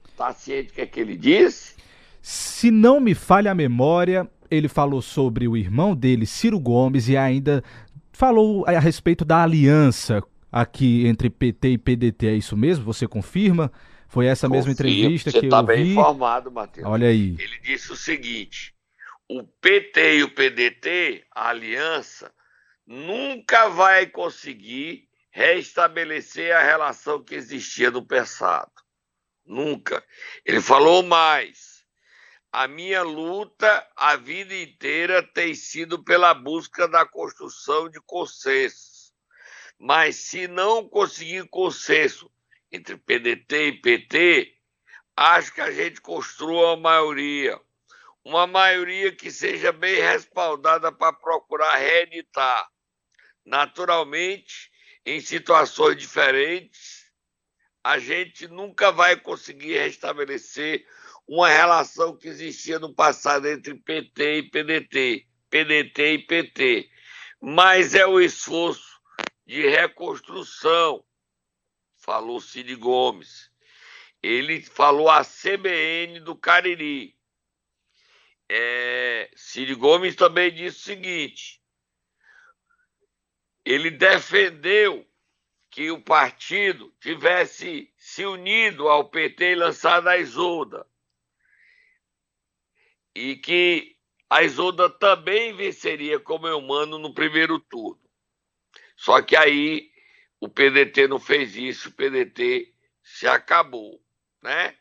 está 0.08 0.32
ciente 0.32 0.68
do 0.68 0.72
que 0.74 0.80
é 0.80 0.86
que 0.86 1.00
ele 1.00 1.16
disse? 1.16 1.74
Se 2.22 2.70
não 2.70 3.00
me 3.00 3.14
falha 3.14 3.52
a 3.52 3.54
memória, 3.54 4.28
ele 4.50 4.68
falou 4.68 5.00
sobre 5.00 5.46
o 5.46 5.56
irmão 5.56 5.94
dele, 5.94 6.26
Ciro 6.26 6.58
Gomes, 6.58 7.08
e 7.08 7.16
ainda 7.16 7.62
falou 8.12 8.64
a 8.66 8.80
respeito 8.80 9.24
da 9.24 9.42
aliança 9.42 10.22
aqui 10.50 11.06
entre 11.06 11.28
PT 11.28 11.68
e 11.68 11.78
PDT. 11.78 12.26
É 12.28 12.34
isso 12.34 12.56
mesmo? 12.56 12.84
Você 12.86 13.06
confirma? 13.06 13.70
Foi 14.08 14.26
essa 14.26 14.46
Confio, 14.46 14.58
mesma 14.58 14.72
entrevista 14.72 15.30
que 15.32 15.48
tá 15.48 15.58
eu 15.58 15.66
vi? 15.66 15.74
Você 15.74 15.82
está 15.82 15.84
bem 15.84 15.92
informado, 15.92 16.50
Matheus. 16.50 16.86
Olha 16.86 17.08
aí. 17.08 17.36
Ele 17.38 17.60
disse 17.62 17.92
o 17.92 17.96
seguinte: 17.96 18.74
o 19.28 19.42
PT 19.42 20.18
e 20.18 20.22
o 20.22 20.30
PDT, 20.30 21.24
a 21.34 21.48
aliança, 21.48 22.32
nunca 22.86 23.68
vai 23.68 24.06
conseguir 24.06 25.05
restabelecer 25.36 26.56
a 26.56 26.62
relação 26.62 27.22
que 27.22 27.34
existia 27.34 27.90
no 27.90 28.02
passado. 28.02 28.72
Nunca. 29.44 30.02
Ele 30.46 30.62
falou 30.62 31.02
mais. 31.02 31.84
A 32.50 32.66
minha 32.66 33.02
luta 33.02 33.86
a 33.94 34.16
vida 34.16 34.56
inteira 34.56 35.22
tem 35.22 35.54
sido 35.54 36.02
pela 36.02 36.32
busca 36.32 36.88
da 36.88 37.04
construção 37.04 37.90
de 37.90 38.00
consensos. 38.00 39.12
Mas 39.78 40.16
se 40.16 40.48
não 40.48 40.88
conseguir 40.88 41.46
consenso 41.50 42.32
entre 42.72 42.96
PDT 42.96 43.66
e 43.66 43.80
PT, 43.82 44.56
acho 45.14 45.52
que 45.52 45.60
a 45.60 45.70
gente 45.70 46.00
construa 46.00 46.72
a 46.72 46.76
maioria 46.78 47.60
uma 48.24 48.44
maioria 48.44 49.14
que 49.14 49.30
seja 49.30 49.70
bem 49.70 50.00
respaldada 50.00 50.90
para 50.90 51.12
procurar 51.12 51.76
reeditar. 51.76 52.68
Naturalmente, 53.44 54.72
em 55.06 55.20
situações 55.20 55.96
diferentes, 55.96 57.06
a 57.82 57.98
gente 57.98 58.48
nunca 58.48 58.92
vai 58.92 59.16
conseguir 59.16 59.78
restabelecer 59.78 60.84
uma 61.26 61.48
relação 61.48 62.16
que 62.16 62.28
existia 62.28 62.78
no 62.78 62.92
passado 62.92 63.46
entre 63.46 63.74
PT 63.74 64.38
e 64.38 64.50
PDT, 64.50 65.26
PDT 65.48 66.12
e 66.12 66.18
PT. 66.18 66.90
Mas 67.40 67.94
é 67.94 68.06
o 68.06 68.20
esforço 68.20 69.00
de 69.46 69.68
reconstrução, 69.68 71.04
falou 71.96 72.40
Cid 72.40 72.74
Gomes. 72.74 73.50
Ele 74.22 74.60
falou 74.60 75.08
a 75.08 75.24
CBN 75.24 76.20
do 76.20 76.34
Cariri 76.34 77.16
é, 78.48 79.28
Ciro 79.34 79.76
Gomes 79.76 80.14
também 80.14 80.52
disse 80.52 80.78
o 80.78 80.82
seguinte: 80.82 81.60
ele 83.72 83.90
defendeu 83.90 85.06
que 85.70 85.90
o 85.90 86.00
partido 86.00 86.94
tivesse 87.00 87.92
se 87.98 88.24
unido 88.24 88.88
ao 88.88 89.10
PT 89.10 89.52
e 89.52 89.54
lançado 89.56 90.08
a 90.08 90.16
Isolda. 90.16 90.86
E 93.14 93.36
que 93.36 93.96
a 94.30 94.42
Isolda 94.42 94.88
também 94.88 95.54
venceria 95.54 96.18
como 96.18 96.46
humano 96.56 96.98
no 96.98 97.12
primeiro 97.12 97.58
turno. 97.58 98.00
Só 98.96 99.20
que 99.20 99.36
aí 99.36 99.90
o 100.40 100.48
PDT 100.48 101.08
não 101.08 101.18
fez 101.18 101.56
isso, 101.56 101.88
o 101.88 101.92
PDT 101.92 102.72
se 103.02 103.26
acabou, 103.26 104.02
né? 104.42 104.76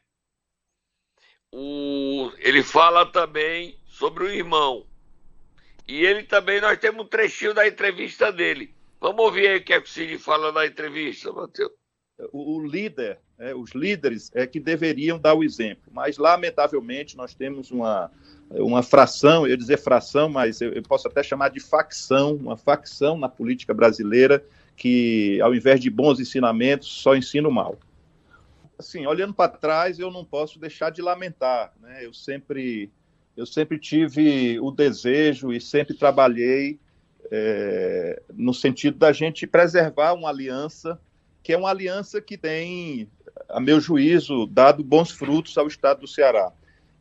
o, 1.58 2.34
ele 2.40 2.62
fala 2.62 3.06
também 3.06 3.80
sobre 3.88 4.26
o 4.26 4.30
irmão. 4.30 4.86
E 5.88 6.04
ele 6.04 6.24
também, 6.24 6.60
nós 6.60 6.78
temos 6.78 7.06
um 7.06 7.08
trechinho 7.08 7.54
da 7.54 7.66
entrevista 7.66 8.30
dele. 8.30 8.75
Vamos 9.06 9.24
ouvir 9.24 9.48
aí 9.48 9.58
o 9.58 9.64
que 9.64 9.72
é 9.72 9.80
que 9.80 9.88
o 9.88 9.92
Cid 9.92 10.18
fala 10.18 10.52
na 10.52 10.66
entrevista, 10.66 11.32
Matheus. 11.32 11.72
O, 12.34 12.56
o 12.56 12.66
líder, 12.66 13.20
é, 13.38 13.54
os 13.54 13.70
líderes 13.70 14.32
é 14.34 14.48
que 14.48 14.60
deveriam 14.60 15.20
dar 15.20 15.36
o 15.36 15.44
exemplo, 15.44 15.92
mas 15.92 16.18
lamentavelmente 16.18 17.16
nós 17.16 17.36
temos 17.36 17.70
uma, 17.70 18.10
uma 18.50 18.82
fração, 18.82 19.46
eu 19.46 19.56
dizer 19.56 19.78
fração, 19.78 20.28
mas 20.28 20.60
eu, 20.60 20.74
eu 20.74 20.82
posso 20.82 21.08
até 21.08 21.22
chamar 21.22 21.50
de 21.50 21.60
facção, 21.60 22.34
uma 22.34 22.58
facção 22.58 23.16
na 23.16 23.30
política 23.30 23.76
brasileira 23.76 24.44
que, 24.76 25.40
ao 25.40 25.54
invés 25.54 25.80
de 25.80 25.92
bons 25.92 26.20
ensinamentos, 26.20 26.88
só 26.88 27.16
ensina 27.16 27.48
o 27.48 27.52
mal 27.52 27.78
assim, 28.76 29.06
olhando 29.06 29.36
para 29.36 29.52
trás, 29.52 30.00
eu 30.00 30.10
não 30.10 30.26
posso 30.26 30.60
deixar 30.60 30.90
de 30.90 31.04
lamentar, 31.04 31.72
né? 31.80 32.04
Eu 32.04 32.14
sempre 32.14 32.90
eu 33.38 33.46
sempre 33.46 33.78
tive 33.78 34.60
o 34.60 34.72
desejo 34.72 35.54
e 35.54 35.62
sempre 35.62 35.94
trabalhei 35.94 36.80
é, 37.32 38.22
no 38.34 38.54
sentido 38.54 38.98
da 38.98 39.12
gente 39.12 39.48
preservar 39.48 40.14
uma 40.14 40.30
aliança 40.30 41.00
que 41.46 41.54
é 41.54 41.58
uma 41.58 41.70
aliança 41.70 42.20
que 42.20 42.40
tem, 42.40 43.08
a 43.48 43.60
meu 43.60 43.80
juízo, 43.80 44.48
dado 44.48 44.84
bons 44.84 45.12
frutos 45.12 45.56
ao 45.60 45.68
Estado 45.68 46.02
do 46.02 46.08
Ceará. 46.08 46.52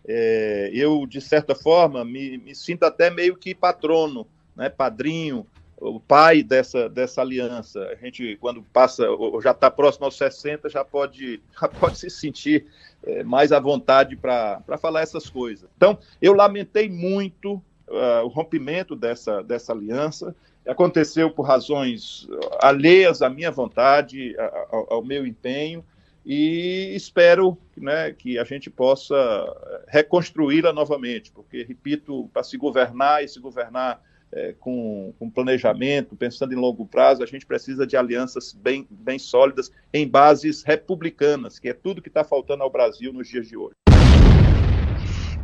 É, 0.07 0.71
eu, 0.75 1.07
de 1.07 1.19
certa 1.19 1.55
forma, 1.55 2.05
me, 2.05 2.37
me, 2.37 2.55
sinto 2.55 2.83
até 2.83 3.09
meio 3.09 3.39
que 3.39 3.55
patrono, 3.55 4.27
né, 4.55 4.69
padrinho, 4.69 5.47
o 5.79 5.99
pai 5.99 6.43
dessa, 6.43 6.91
dessa 6.91 7.23
aliança. 7.23 7.81
A 7.87 7.95
gente, 7.95 8.37
quando 8.39 8.63
passa, 8.65 9.09
ou 9.09 9.41
já 9.41 9.53
está 9.53 9.71
próximo 9.71 10.05
aos 10.05 10.19
60, 10.19 10.69
já 10.69 10.85
pode, 10.85 11.41
já 11.59 11.67
pode 11.67 11.97
se 11.97 12.11
sentir 12.11 12.67
é, 13.03 13.25
mais 13.25 13.51
à 13.51 13.59
vontade 13.59 14.15
para 14.15 14.61
falar 14.79 15.01
essas 15.01 15.31
coisas. 15.31 15.71
Então, 15.75 15.99
eu 16.21 16.35
lamentei 16.35 16.87
muito 16.87 17.63
uh, 17.89 18.25
o 18.25 18.29
rompimento 18.29 18.95
dessa, 18.97 19.43
dessa 19.43 19.73
aliança. 19.73 20.35
Aconteceu 20.67 21.31
por 21.31 21.43
razões 21.43 22.27
alheias 22.61 23.21
à 23.21 23.29
minha 23.29 23.51
vontade, 23.51 24.35
ao, 24.71 24.95
ao 24.95 25.05
meu 25.05 25.27
empenho, 25.27 25.85
e 26.25 26.95
espero 26.95 27.59
né, 27.77 28.11
que 28.13 28.39
a 28.39 28.45
gente 28.45 28.71
possa 28.71 29.85
reconstruí-la 29.89 30.73
novamente, 30.73 31.31
porque, 31.31 31.63
repito, 31.65 32.31
para 32.33 32.43
se 32.43 32.57
governar 32.57 33.23
e 33.23 33.29
se 33.29 33.39
governar 33.39 34.01
é, 34.33 34.55
com, 34.59 35.13
com, 35.19 35.31
planejamento, 35.31 36.17
pensando 36.17 36.53
em 36.53 36.57
longo 36.57 36.87
prazo, 36.87 37.23
a 37.23 37.27
gente 37.27 37.45
precisa 37.45 37.87
de 37.87 37.97
alianças 37.97 38.53
bem, 38.53 38.87
bem 38.91 39.19
sólidas 39.19 39.71
em 39.93 40.09
bases 40.09 40.63
republicanas, 40.63 41.59
que 41.59 41.69
é 41.69 41.75
tudo 41.75 42.03
que 42.03 42.09
está 42.09 42.25
faltando 42.25 42.63
ao 42.63 42.71
Brasil 42.71 43.13
nos 43.13 43.29
dias 43.29 43.47
de 43.47 43.57
hoje. 43.57 43.75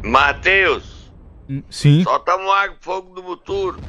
Matheus! 0.03 1.00
Sim. 1.69 2.05
Solta 2.05 2.37
um 2.37 2.51
água 2.51 2.77
fogo 2.81 3.15
do 3.15 3.23
futuro. 3.23 3.81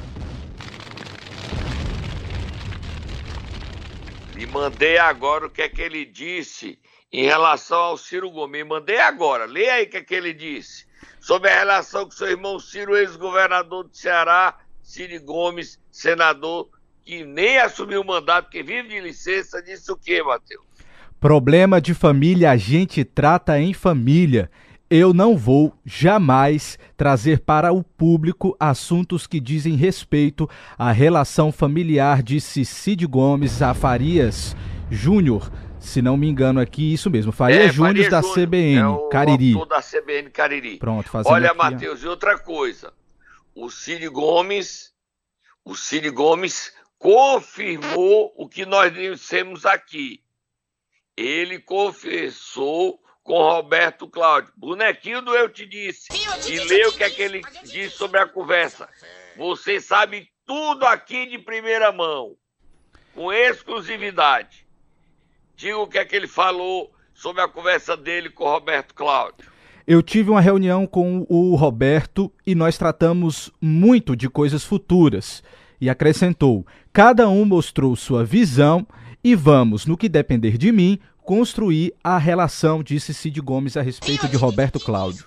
E 4.38 4.46
mandei 4.48 4.98
agora 4.98 5.46
o 5.46 5.50
que 5.50 5.62
é 5.62 5.70
que 5.70 5.82
ele 5.82 6.04
disse 6.04 6.80
em 7.12 7.26
relação 7.26 7.78
ao 7.78 7.98
Ciro 7.98 8.32
Gomes. 8.32 8.66
Mandei 8.66 9.00
agora. 9.00 9.46
Leia 9.46 9.74
aí 9.74 9.86
o 9.86 9.90
que 9.90 9.98
é 9.98 10.04
que 10.04 10.16
ele 10.16 10.34
disse. 10.34 10.88
Sobre 11.20 11.52
a 11.52 11.60
relação 11.60 12.06
com 12.06 12.12
seu 12.12 12.28
irmão 12.28 12.60
Ciro, 12.60 12.98
ex-governador 12.98 13.84
do 13.84 13.96
Ceará, 13.96 14.58
Ciro 14.82 15.24
Gomes, 15.24 15.80
senador, 15.92 16.70
que 17.06 17.24
nem 17.24 17.60
assumiu 17.60 18.02
o 18.02 18.06
mandato, 18.06 18.50
que 18.50 18.64
vive 18.64 18.90
de 18.90 19.00
licença, 19.00 19.62
disse 19.62 19.92
o 19.92 19.98
quê, 19.98 20.24
Matheus? 20.24 20.66
Problema 21.20 21.80
de 21.80 21.94
família 21.94 22.50
a 22.50 22.58
gente 22.58 23.04
trata 23.04 23.60
em 23.60 23.74
família. 23.74 24.50
Eu 24.94 25.14
não 25.14 25.38
vou 25.38 25.74
jamais 25.86 26.78
trazer 26.98 27.40
para 27.40 27.72
o 27.72 27.82
público 27.82 28.58
assuntos 28.60 29.26
que 29.26 29.40
dizem 29.40 29.78
respeito 29.78 30.50
à 30.78 30.92
relação 30.92 31.50
familiar 31.50 32.22
de 32.22 32.42
Cid 32.42 33.08
Gomes 33.08 33.62
a 33.62 33.74
Farias 33.74 34.54
Júnior. 34.90 35.50
Se 35.80 36.02
não 36.02 36.18
me 36.18 36.28
engano 36.28 36.60
aqui, 36.60 36.92
isso 36.92 37.10
mesmo, 37.10 37.32
Farias 37.32 37.70
é, 37.70 37.72
Júnior 37.72 38.10
da 38.10 38.22
Júnior, 38.22 38.36
CBN, 38.36 38.80
é 38.80 38.86
o 38.86 39.08
Cariri. 39.08 39.66
da 39.66 39.82
CBN 39.82 40.30
Cariri. 40.30 40.78
Pronto, 40.78 41.10
fazendo 41.10 41.32
Olha, 41.32 41.54
Matheus, 41.54 42.04
e 42.04 42.08
outra 42.08 42.38
coisa. 42.38 42.92
O 43.56 43.70
Cid 43.70 44.06
Gomes, 44.10 44.94
o 45.64 45.74
Cid 45.74 46.10
Gomes 46.10 46.74
confirmou 47.00 48.34
o 48.36 48.46
que 48.46 48.66
nós 48.66 48.94
dissemos 48.94 49.66
aqui. 49.66 50.22
Ele 51.16 51.60
confessou 51.60 53.01
com 53.24 53.38
Roberto 53.38 54.08
Cláudio. 54.08 54.52
Bonequinho 54.56 55.22
do 55.22 55.34
Eu 55.36 55.50
Te 55.50 55.66
Disse. 55.66 56.08
E 56.48 56.60
lê 56.60 56.86
o 56.86 56.92
que 56.92 57.04
é 57.04 57.10
que 57.10 57.22
ele 57.22 57.42
disse 57.64 57.92
sobre 57.92 58.20
a 58.20 58.28
conversa. 58.28 58.88
Você 59.38 59.80
sabe 59.80 60.28
tudo 60.46 60.86
aqui 60.86 61.26
de 61.26 61.38
primeira 61.38 61.92
mão, 61.92 62.36
com 63.16 63.32
exclusividade. 63.32 64.66
Diga 65.56 65.78
o 65.78 65.88
que 65.88 65.98
é 65.98 66.06
que 66.06 66.16
ele 66.16 66.28
falou 66.28 66.92
sobre 67.14 67.42
a 67.42 67.48
conversa 67.48 67.96
dele 67.96 68.30
com 68.30 68.46
Roberto 68.46 68.94
Cláudio. 68.94 69.52
Eu 69.86 70.02
tive 70.02 70.30
uma 70.30 70.42
reunião 70.42 70.86
com 70.86 71.26
o 71.30 71.56
Roberto 71.56 72.32
e 72.46 72.56
nós 72.56 72.78
tratamos 72.78 73.52
muito 73.60 74.16
de 74.16 74.30
coisas 74.30 74.64
futuras. 74.64 75.44
E 75.80 75.90
acrescentou: 75.90 76.66
cada 76.94 77.28
um 77.28 77.46
mostrou 77.46 77.96
sua 77.96 78.24
visão 78.24 78.86
e 79.24 79.36
vamos, 79.36 79.86
no 79.86 79.98
que 79.98 80.10
depender 80.10 80.58
de 80.58 80.72
mim, 80.72 81.00
construir 81.24 81.94
a 82.04 82.18
relação, 82.18 82.84
disse 82.84 83.14
Cid 83.14 83.40
Gomes 83.42 83.78
a 83.78 83.82
respeito 83.82 84.28
de 84.28 84.36
Roberto 84.36 84.80
Cláudio. 84.80 85.26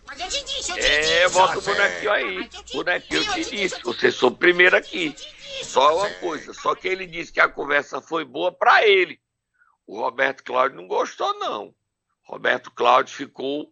É, 0.77 1.29
bota 1.29 1.59
o 1.59 1.63
bonequinho 1.63 2.13
aí. 2.13 2.51
Bonequinho 2.73 3.33
te 3.33 3.51
disse, 3.51 3.83
você 3.83 4.11
sou 4.11 4.31
o 4.31 4.37
primeiro 4.37 4.77
aqui. 4.77 5.15
Só 5.63 5.99
uma 5.99 6.11
coisa, 6.15 6.53
só 6.53 6.75
que 6.75 6.89
ele 6.89 7.07
disse 7.07 7.33
que 7.33 7.41
a 7.41 7.49
conversa 7.49 8.01
foi 8.01 8.25
boa 8.25 8.53
para 8.53 8.87
ele. 8.87 9.19
O 9.87 10.01
Roberto 10.01 10.43
Cláudio 10.43 10.77
não 10.77 10.87
gostou, 10.87 11.33
não. 11.39 11.75
Roberto 12.23 12.71
Cláudio 12.71 13.15
ficou 13.15 13.71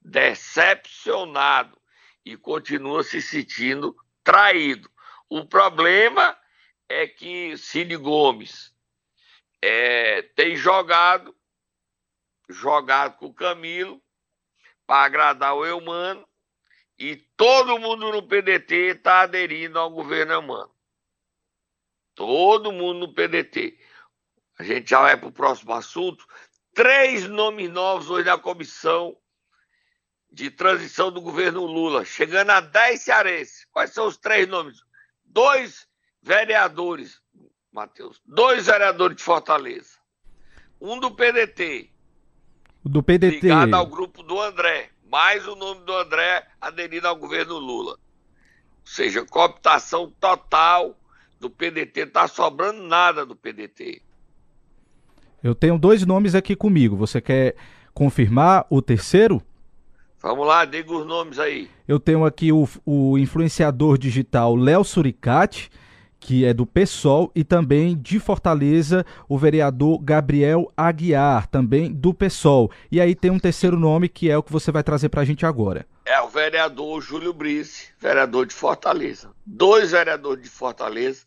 decepcionado 0.00 1.78
e 2.24 2.36
continua 2.36 3.02
se 3.02 3.22
sentindo 3.22 3.96
traído. 4.22 4.90
O 5.28 5.44
problema 5.46 6.36
é 6.88 7.06
que 7.06 7.56
Cid 7.56 7.96
Gomes 7.96 8.72
é, 9.62 10.22
tem 10.34 10.56
jogado 10.56 11.34
jogado 12.52 13.16
com 13.16 13.26
o 13.26 13.34
Camilo 13.34 14.02
para 14.86 15.04
agradar 15.04 15.54
o 15.54 15.64
Eumano 15.64 16.26
e 16.98 17.16
todo 17.36 17.78
mundo 17.78 18.12
no 18.12 18.22
PDT 18.22 18.96
está 18.96 19.22
aderindo 19.22 19.78
ao 19.78 19.90
governo 19.90 20.32
Eumano. 20.32 20.72
Todo 22.14 22.72
mundo 22.72 23.06
no 23.06 23.14
PDT. 23.14 23.78
A 24.58 24.62
gente 24.62 24.90
já 24.90 25.00
vai 25.00 25.16
para 25.16 25.28
o 25.28 25.32
próximo 25.32 25.72
assunto. 25.72 26.26
Três 26.74 27.26
nomes 27.26 27.70
novos 27.70 28.10
hoje 28.10 28.26
na 28.26 28.38
comissão 28.38 29.16
de 30.30 30.50
transição 30.50 31.12
do 31.12 31.20
governo 31.20 31.64
Lula, 31.66 32.04
chegando 32.04 32.50
a 32.50 32.60
10 32.60 33.02
cearenses. 33.02 33.66
Quais 33.70 33.92
são 33.92 34.06
os 34.06 34.16
três 34.16 34.48
nomes? 34.48 34.82
Dois 35.24 35.86
vereadores, 36.22 37.20
Matheus, 37.70 38.20
dois 38.24 38.66
vereadores 38.66 39.16
de 39.16 39.22
Fortaleza. 39.22 39.98
Um 40.80 40.98
do 40.98 41.10
PDT, 41.10 41.91
do 42.84 43.02
PDT. 43.02 43.40
Ligado 43.42 43.74
ao 43.74 43.86
grupo 43.86 44.22
do 44.22 44.40
André. 44.40 44.90
Mais 45.10 45.46
o 45.46 45.54
nome 45.54 45.84
do 45.84 45.92
André 45.94 46.46
aderido 46.60 47.06
ao 47.06 47.16
governo 47.16 47.58
Lula. 47.58 47.92
Ou 47.92 47.98
seja, 48.84 49.24
cooptação 49.24 50.12
total 50.18 50.96
do 51.38 51.50
PDT. 51.50 52.00
Está 52.00 52.26
sobrando 52.26 52.82
nada 52.82 53.26
do 53.26 53.36
PDT. 53.36 54.00
Eu 55.42 55.54
tenho 55.54 55.78
dois 55.78 56.06
nomes 56.06 56.34
aqui 56.34 56.56
comigo. 56.56 56.96
Você 56.96 57.20
quer 57.20 57.56
confirmar 57.92 58.66
o 58.70 58.80
terceiro? 58.80 59.42
Vamos 60.20 60.46
lá, 60.46 60.64
diga 60.64 60.92
os 60.92 61.04
nomes 61.04 61.38
aí. 61.38 61.68
Eu 61.86 61.98
tenho 61.98 62.24
aqui 62.24 62.52
o, 62.52 62.68
o 62.86 63.18
influenciador 63.18 63.98
digital 63.98 64.54
Léo 64.54 64.84
Suricati 64.84 65.68
que 66.22 66.44
é 66.44 66.54
do 66.54 66.64
PSOL, 66.64 67.32
e 67.34 67.42
também 67.42 67.96
de 68.00 68.20
Fortaleza, 68.20 69.04
o 69.28 69.36
vereador 69.36 69.98
Gabriel 69.98 70.72
Aguiar, 70.76 71.48
também 71.48 71.92
do 71.92 72.14
PSOL. 72.14 72.70
E 72.92 73.00
aí 73.00 73.12
tem 73.12 73.30
um 73.30 73.40
terceiro 73.40 73.76
nome 73.76 74.08
que 74.08 74.30
é 74.30 74.38
o 74.38 74.42
que 74.42 74.52
você 74.52 74.70
vai 74.70 74.84
trazer 74.84 75.08
para 75.08 75.22
a 75.22 75.24
gente 75.24 75.44
agora. 75.44 75.84
É 76.04 76.20
o 76.20 76.28
vereador 76.28 77.02
Júlio 77.02 77.32
Brice, 77.32 77.92
vereador 77.98 78.46
de 78.46 78.54
Fortaleza. 78.54 79.32
Dois 79.44 79.90
vereadores 79.90 80.44
de 80.44 80.48
Fortaleza 80.48 81.24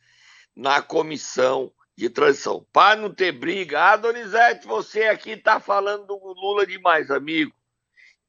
na 0.55 0.81
comissão 0.81 1.69
de 1.97 2.09
transição. 2.09 2.65
Para 2.71 2.95
não 2.95 3.13
ter 3.13 3.33
briga, 3.33 3.81
ah, 3.81 3.97
Donizete, 3.97 4.65
você 4.65 5.03
aqui 5.03 5.31
está 5.31 5.59
falando 5.59 6.05
do 6.07 6.15
Lula 6.15 6.65
demais, 6.65 7.11
amigo. 7.11 7.53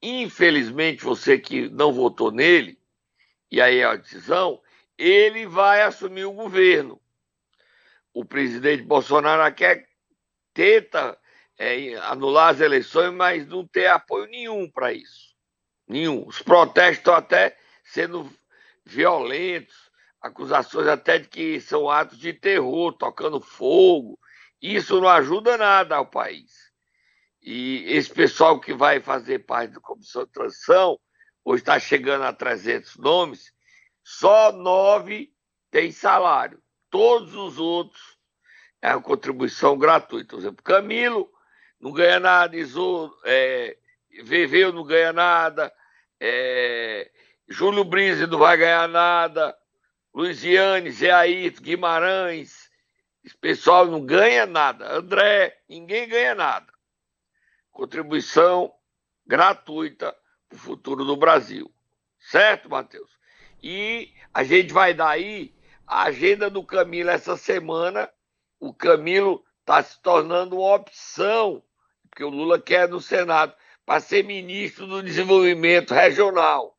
Infelizmente, 0.03 1.05
você 1.05 1.39
que 1.39 1.69
não 1.71 1.93
votou 1.93 2.33
nele, 2.33 2.77
e 3.51 3.61
aí 3.61 3.79
é 3.79 3.85
a 3.85 3.95
decisão, 3.95 4.61
ele 4.99 5.47
vai 5.47 5.83
assumir 5.83 6.25
o 6.25 6.33
governo. 6.33 7.01
O 8.13 8.25
presidente 8.25 8.83
Bolsonaro 8.83 9.55
quer 9.55 9.89
tenta 10.55 11.19
é, 11.59 11.97
anular 11.97 12.55
as 12.55 12.61
eleições, 12.61 13.13
mas 13.13 13.47
não 13.47 13.67
tem 13.67 13.87
apoio 13.87 14.27
nenhum 14.27 14.71
para 14.71 14.93
isso. 14.93 15.35
Nenhum. 15.87 16.27
Os 16.27 16.41
protestos 16.41 16.99
estão 16.99 17.15
até 17.15 17.57
sendo 17.85 18.31
violentos, 18.85 19.91
acusações 20.21 20.87
até 20.87 21.19
de 21.19 21.29
que 21.29 21.61
são 21.61 21.91
atos 21.91 22.19
de 22.19 22.33
terror, 22.33 22.93
tocando 22.93 23.41
fogo. 23.41 24.19
Isso 24.61 25.01
não 25.01 25.09
ajuda 25.09 25.59
nada 25.59 25.97
ao 25.97 26.07
país. 26.07 26.67
E 27.43 27.85
esse 27.87 28.11
pessoal 28.11 28.59
que 28.59 28.73
vai 28.73 29.01
fazer 29.01 29.41
parte 29.41 29.75
da 29.75 29.81
comissão 29.81 30.25
de 30.25 30.33
transição, 30.33 30.99
hoje 31.45 31.63
está 31.63 31.79
chegando 31.79 32.25
a 32.25 32.33
300 32.33 32.97
nomes, 32.97 33.53
só 34.09 34.53
nove 34.53 35.35
têm 35.69 35.91
salário. 35.91 36.63
Todos 36.89 37.35
os 37.35 37.59
outros 37.59 38.17
é 38.81 38.89
a 38.89 39.01
contribuição 39.01 39.77
gratuita. 39.77 40.37
Por 40.37 40.39
exemplo, 40.39 40.63
Camilo 40.63 41.29
não 41.81 41.91
ganha 41.91 42.21
nada, 42.21 42.57
Iso, 42.57 43.13
é, 43.25 43.77
não 44.73 44.85
ganha 44.85 45.13
nada, 45.13 45.75
é, 46.21 47.11
Júlio 47.49 47.83
Brise 47.83 48.29
não 48.29 48.39
vai 48.39 48.57
ganhar 48.57 48.89
nada, 48.89 49.59
Luiziane, 50.15 50.93
Zé 50.93 51.11
Ayrton, 51.11 51.63
Guimarães, 51.63 52.71
esse 53.25 53.37
pessoal 53.37 53.87
não 53.87 54.07
ganha 54.07 54.47
nada. 54.47 54.89
André, 54.89 55.61
ninguém 55.69 56.09
ganha 56.09 56.33
nada. 56.37 56.73
Contribuição 57.73 58.73
gratuita 59.27 60.17
para 60.49 60.57
o 60.57 60.61
futuro 60.61 61.05
do 61.05 61.17
Brasil. 61.17 61.75
Certo, 62.21 62.71
Matheus? 62.71 63.16
E 63.63 64.13
a 64.33 64.45
gente 64.45 64.73
vai 64.73 64.95
dar 64.95 65.11
aí 65.11 65.55
a 65.87 66.05
agenda 66.05 66.51
do 66.51 66.65
Camilo 66.65 67.11
essa 67.11 67.37
semana. 67.37 68.11
O 68.61 68.73
Camilo 68.73 69.45
está 69.61 69.83
se 69.83 70.01
tornando 70.03 70.59
uma 70.59 70.75
opção, 70.75 71.63
porque 72.11 72.25
o 72.25 72.29
Lula 72.29 72.61
quer 72.61 72.89
no 72.89 73.01
Senado, 73.01 73.55
para 73.85 74.01
ser 74.01 74.25
ministro 74.25 74.87
do 74.87 75.03
Desenvolvimento 75.03 75.95
Regional. 75.95 76.77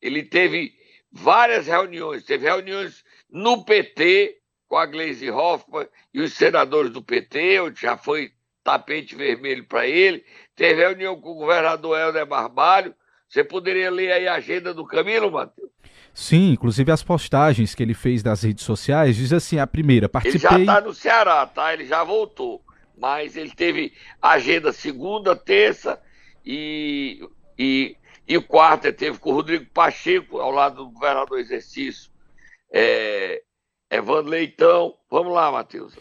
Ele 0.00 0.22
teve 0.22 0.74
várias 1.10 1.66
reuniões, 1.66 2.24
teve 2.24 2.44
reuniões 2.46 3.04
no 3.30 3.64
PT 3.64 4.40
com 4.68 4.76
a 4.76 4.86
Gleisi 4.86 5.30
Hoffmann 5.30 5.88
e 6.12 6.20
os 6.20 6.34
senadores 6.34 6.90
do 6.90 7.02
PT, 7.02 7.60
onde 7.60 7.80
já 7.80 7.96
foi 7.96 8.32
tapete 8.62 9.14
vermelho 9.14 9.64
para 9.66 9.86
ele, 9.86 10.24
teve 10.56 10.80
reunião 10.80 11.20
com 11.20 11.30
o 11.30 11.34
governador 11.34 11.98
Helder 11.98 12.26
Barbalho. 12.26 12.94
Você 13.34 13.42
poderia 13.42 13.90
ler 13.90 14.12
aí 14.12 14.28
a 14.28 14.34
agenda 14.34 14.72
do 14.72 14.86
Camilo, 14.86 15.28
Matheus? 15.28 15.68
Sim, 16.14 16.52
inclusive 16.52 16.92
as 16.92 17.02
postagens 17.02 17.74
que 17.74 17.82
ele 17.82 17.92
fez 17.92 18.22
nas 18.22 18.44
redes 18.44 18.64
sociais 18.64 19.16
diz 19.16 19.32
assim: 19.32 19.58
a 19.58 19.66
primeira, 19.66 20.08
participei. 20.08 20.56
Ele 20.56 20.64
já 20.66 20.74
está 20.74 20.86
no 20.86 20.94
Ceará, 20.94 21.44
tá? 21.44 21.74
Ele 21.74 21.84
já 21.84 22.04
voltou. 22.04 22.62
Mas 22.96 23.36
ele 23.36 23.50
teve 23.50 23.92
agenda 24.22 24.72
segunda, 24.72 25.34
terça 25.34 26.00
e, 26.46 27.28
e, 27.58 27.96
e 28.28 28.40
quarta. 28.40 28.92
Teve 28.92 29.18
com 29.18 29.30
o 29.30 29.34
Rodrigo 29.34 29.66
Pacheco, 29.74 30.38
ao 30.38 30.52
lado 30.52 30.76
do 30.76 30.90
governador 30.92 31.40
exercício, 31.40 32.12
é, 32.72 33.42
Evandro 33.90 34.30
Leitão. 34.30 34.94
Vamos 35.10 35.34
lá, 35.34 35.50
Matheus. 35.50 35.92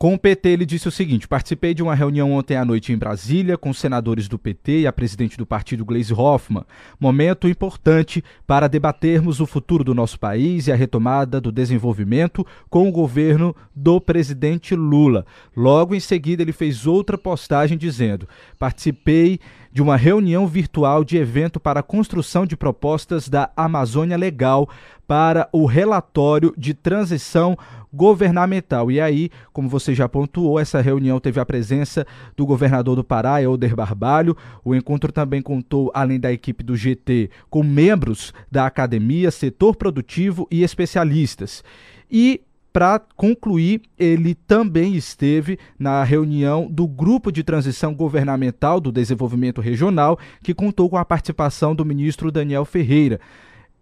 Com 0.00 0.14
o 0.14 0.18
PT, 0.18 0.48
ele 0.48 0.64
disse 0.64 0.88
o 0.88 0.90
seguinte: 0.90 1.28
participei 1.28 1.74
de 1.74 1.82
uma 1.82 1.94
reunião 1.94 2.32
ontem 2.32 2.56
à 2.56 2.64
noite 2.64 2.90
em 2.90 2.96
Brasília 2.96 3.58
com 3.58 3.68
os 3.68 3.78
senadores 3.78 4.28
do 4.28 4.38
PT 4.38 4.80
e 4.80 4.86
a 4.86 4.92
presidente 4.94 5.36
do 5.36 5.44
partido, 5.44 5.84
Gleisi 5.84 6.14
Hoffmann. 6.14 6.64
Momento 6.98 7.46
importante 7.46 8.24
para 8.46 8.66
debatermos 8.66 9.40
o 9.40 9.46
futuro 9.46 9.84
do 9.84 9.94
nosso 9.94 10.18
país 10.18 10.66
e 10.66 10.72
a 10.72 10.74
retomada 10.74 11.38
do 11.38 11.52
desenvolvimento 11.52 12.46
com 12.70 12.88
o 12.88 12.90
governo 12.90 13.54
do 13.76 14.00
presidente 14.00 14.74
Lula. 14.74 15.26
Logo 15.54 15.94
em 15.94 16.00
seguida, 16.00 16.40
ele 16.40 16.52
fez 16.52 16.86
outra 16.86 17.18
postagem 17.18 17.76
dizendo: 17.76 18.26
participei 18.58 19.38
de 19.72 19.80
uma 19.80 19.96
reunião 19.96 20.46
virtual 20.46 21.04
de 21.04 21.16
evento 21.16 21.60
para 21.60 21.80
a 21.80 21.82
construção 21.82 22.44
de 22.44 22.56
propostas 22.56 23.28
da 23.28 23.50
Amazônia 23.56 24.16
Legal 24.16 24.68
para 25.06 25.48
o 25.52 25.66
relatório 25.66 26.54
de 26.56 26.72
transição 26.72 27.56
governamental. 27.92 28.90
E 28.90 29.00
aí, 29.00 29.30
como 29.52 29.68
você 29.68 29.94
já 29.94 30.08
pontuou, 30.08 30.58
essa 30.58 30.80
reunião 30.80 31.18
teve 31.18 31.40
a 31.40 31.46
presença 31.46 32.06
do 32.36 32.46
governador 32.46 32.94
do 32.94 33.02
Pará, 33.02 33.42
Helder 33.42 33.74
Barbalho. 33.74 34.36
O 34.64 34.74
encontro 34.74 35.12
também 35.12 35.42
contou, 35.42 35.90
além 35.94 36.20
da 36.20 36.32
equipe 36.32 36.62
do 36.62 36.76
GT, 36.76 37.30
com 37.48 37.62
membros 37.62 38.32
da 38.50 38.66
academia, 38.66 39.30
setor 39.30 39.74
produtivo 39.74 40.46
e 40.50 40.62
especialistas. 40.62 41.64
E 42.08 42.40
para 42.72 43.00
concluir, 43.16 43.82
ele 43.98 44.34
também 44.34 44.94
esteve 44.94 45.58
na 45.78 46.04
reunião 46.04 46.68
do 46.70 46.86
Grupo 46.86 47.32
de 47.32 47.42
Transição 47.42 47.94
Governamental 47.94 48.80
do 48.80 48.92
Desenvolvimento 48.92 49.60
Regional, 49.60 50.18
que 50.42 50.54
contou 50.54 50.88
com 50.88 50.96
a 50.96 51.04
participação 51.04 51.74
do 51.74 51.84
ministro 51.84 52.30
Daniel 52.30 52.64
Ferreira. 52.64 53.20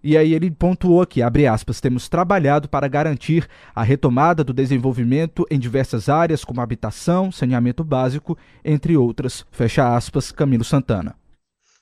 E 0.03 0.17
aí 0.17 0.33
ele 0.33 0.51
pontuou 0.51 1.03
aqui, 1.03 1.21
abre 1.21 1.47
aspas, 1.47 1.81
temos 1.81 2.09
trabalhado 2.09 2.69
para 2.69 2.87
garantir 2.87 3.49
a 3.75 3.83
retomada 3.83 4.45
do 4.45 4.53
desenvolvimento 4.53 5.45
em 5.51 5.59
diversas 5.59 6.09
áreas, 6.09 6.45
como 6.45 6.61
habitação, 6.61 7.33
saneamento 7.33 7.83
básico, 7.83 8.39
entre 8.65 8.97
outras. 8.97 9.45
Fecha 9.51 9.95
aspas, 9.95 10.31
Camilo 10.31 10.65
Santana. 10.65 11.17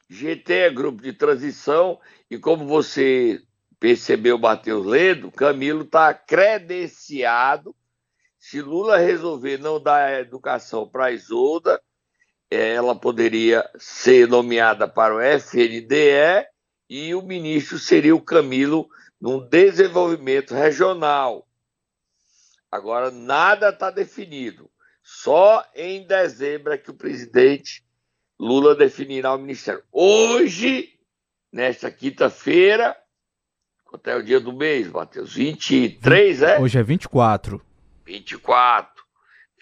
GT 0.08 0.52
é 0.52 0.70
grupo 0.70 1.02
de 1.02 1.12
transição 1.12 1.98
e 2.30 2.38
como 2.38 2.64
você 2.64 3.40
percebeu, 3.78 4.38
Matheus 4.38 4.86
Ledo, 4.86 5.30
Camilo 5.30 5.82
está 5.82 6.12
credenciado. 6.14 7.74
Se 8.38 8.60
Lula 8.60 8.96
resolver 8.96 9.58
não 9.58 9.80
dar 9.80 10.20
educação 10.20 10.88
para 10.88 11.06
a 11.06 11.12
Isolda, 11.12 11.80
ela 12.50 12.94
poderia 12.94 13.68
ser 13.78 14.28
nomeada 14.28 14.86
para 14.86 15.16
o 15.16 15.20
FNDE 15.20 16.46
e 16.88 17.14
o 17.14 17.22
ministro 17.22 17.78
seria 17.78 18.14
o 18.14 18.22
Camilo 18.22 18.88
num 19.20 19.40
desenvolvimento 19.48 20.54
regional. 20.54 21.46
Agora, 22.70 23.10
nada 23.10 23.70
está 23.70 23.90
definido. 23.90 24.70
Só 25.02 25.64
em 25.74 26.06
dezembro 26.06 26.72
é 26.72 26.78
que 26.78 26.90
o 26.90 26.96
presidente 26.96 27.84
Lula 28.38 28.74
definirá 28.74 29.34
o 29.34 29.38
ministério. 29.38 29.82
Hoje, 29.90 30.98
nesta 31.50 31.90
quinta-feira, 31.90 32.96
até 33.92 34.16
o 34.16 34.22
dia 34.22 34.40
do 34.40 34.52
mês, 34.52 34.88
Matheus? 34.88 35.34
23, 35.34 36.42
é? 36.42 36.60
Hoje 36.60 36.78
é 36.78 36.82
24. 36.82 37.60
24. 38.04 39.04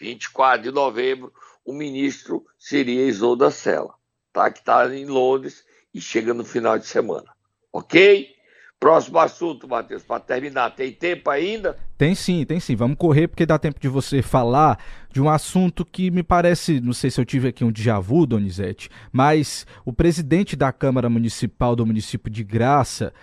24 0.00 0.62
de 0.62 0.70
novembro, 0.70 1.32
o 1.64 1.72
ministro 1.72 2.44
seria 2.58 3.06
Isolda 3.06 3.50
Sela, 3.50 3.94
tá? 4.32 4.50
que 4.50 4.58
está 4.58 4.92
em 4.94 5.06
Londres 5.06 5.64
e 5.94 6.00
chega 6.00 6.34
no 6.34 6.44
final 6.44 6.78
de 6.78 6.87
semana. 6.87 7.30
Ok? 7.72 8.34
Próximo 8.78 9.18
assunto, 9.18 9.66
Matheus, 9.66 10.02
para 10.02 10.20
terminar. 10.20 10.70
Tem 10.70 10.92
tempo 10.92 11.30
ainda? 11.30 11.78
Tem 11.96 12.14
sim, 12.14 12.44
tem 12.44 12.60
sim. 12.60 12.76
Vamos 12.76 12.98
correr 12.98 13.28
porque 13.28 13.46
dá 13.46 13.58
tempo 13.58 13.80
de 13.80 13.88
você 13.88 14.20
falar 14.20 14.78
de 15.10 15.22
um 15.22 15.30
assunto 15.30 15.87
que 15.87 16.10
me 16.10 16.22
parece, 16.22 16.80
não 16.80 16.92
sei 16.92 17.10
se 17.10 17.18
eu 17.18 17.24
tive 17.24 17.48
aqui 17.48 17.64
um 17.64 17.72
déjà 17.72 17.98
vu, 17.98 18.26
Donizete, 18.26 18.90
mas 19.10 19.66
o 19.87 19.92
presidente 19.92 20.54
da 20.54 20.70
Câmara 20.70 21.08
Municipal 21.08 21.74
do 21.74 21.87
município 21.87 22.30
de 22.30 22.44
Graça 22.44 23.14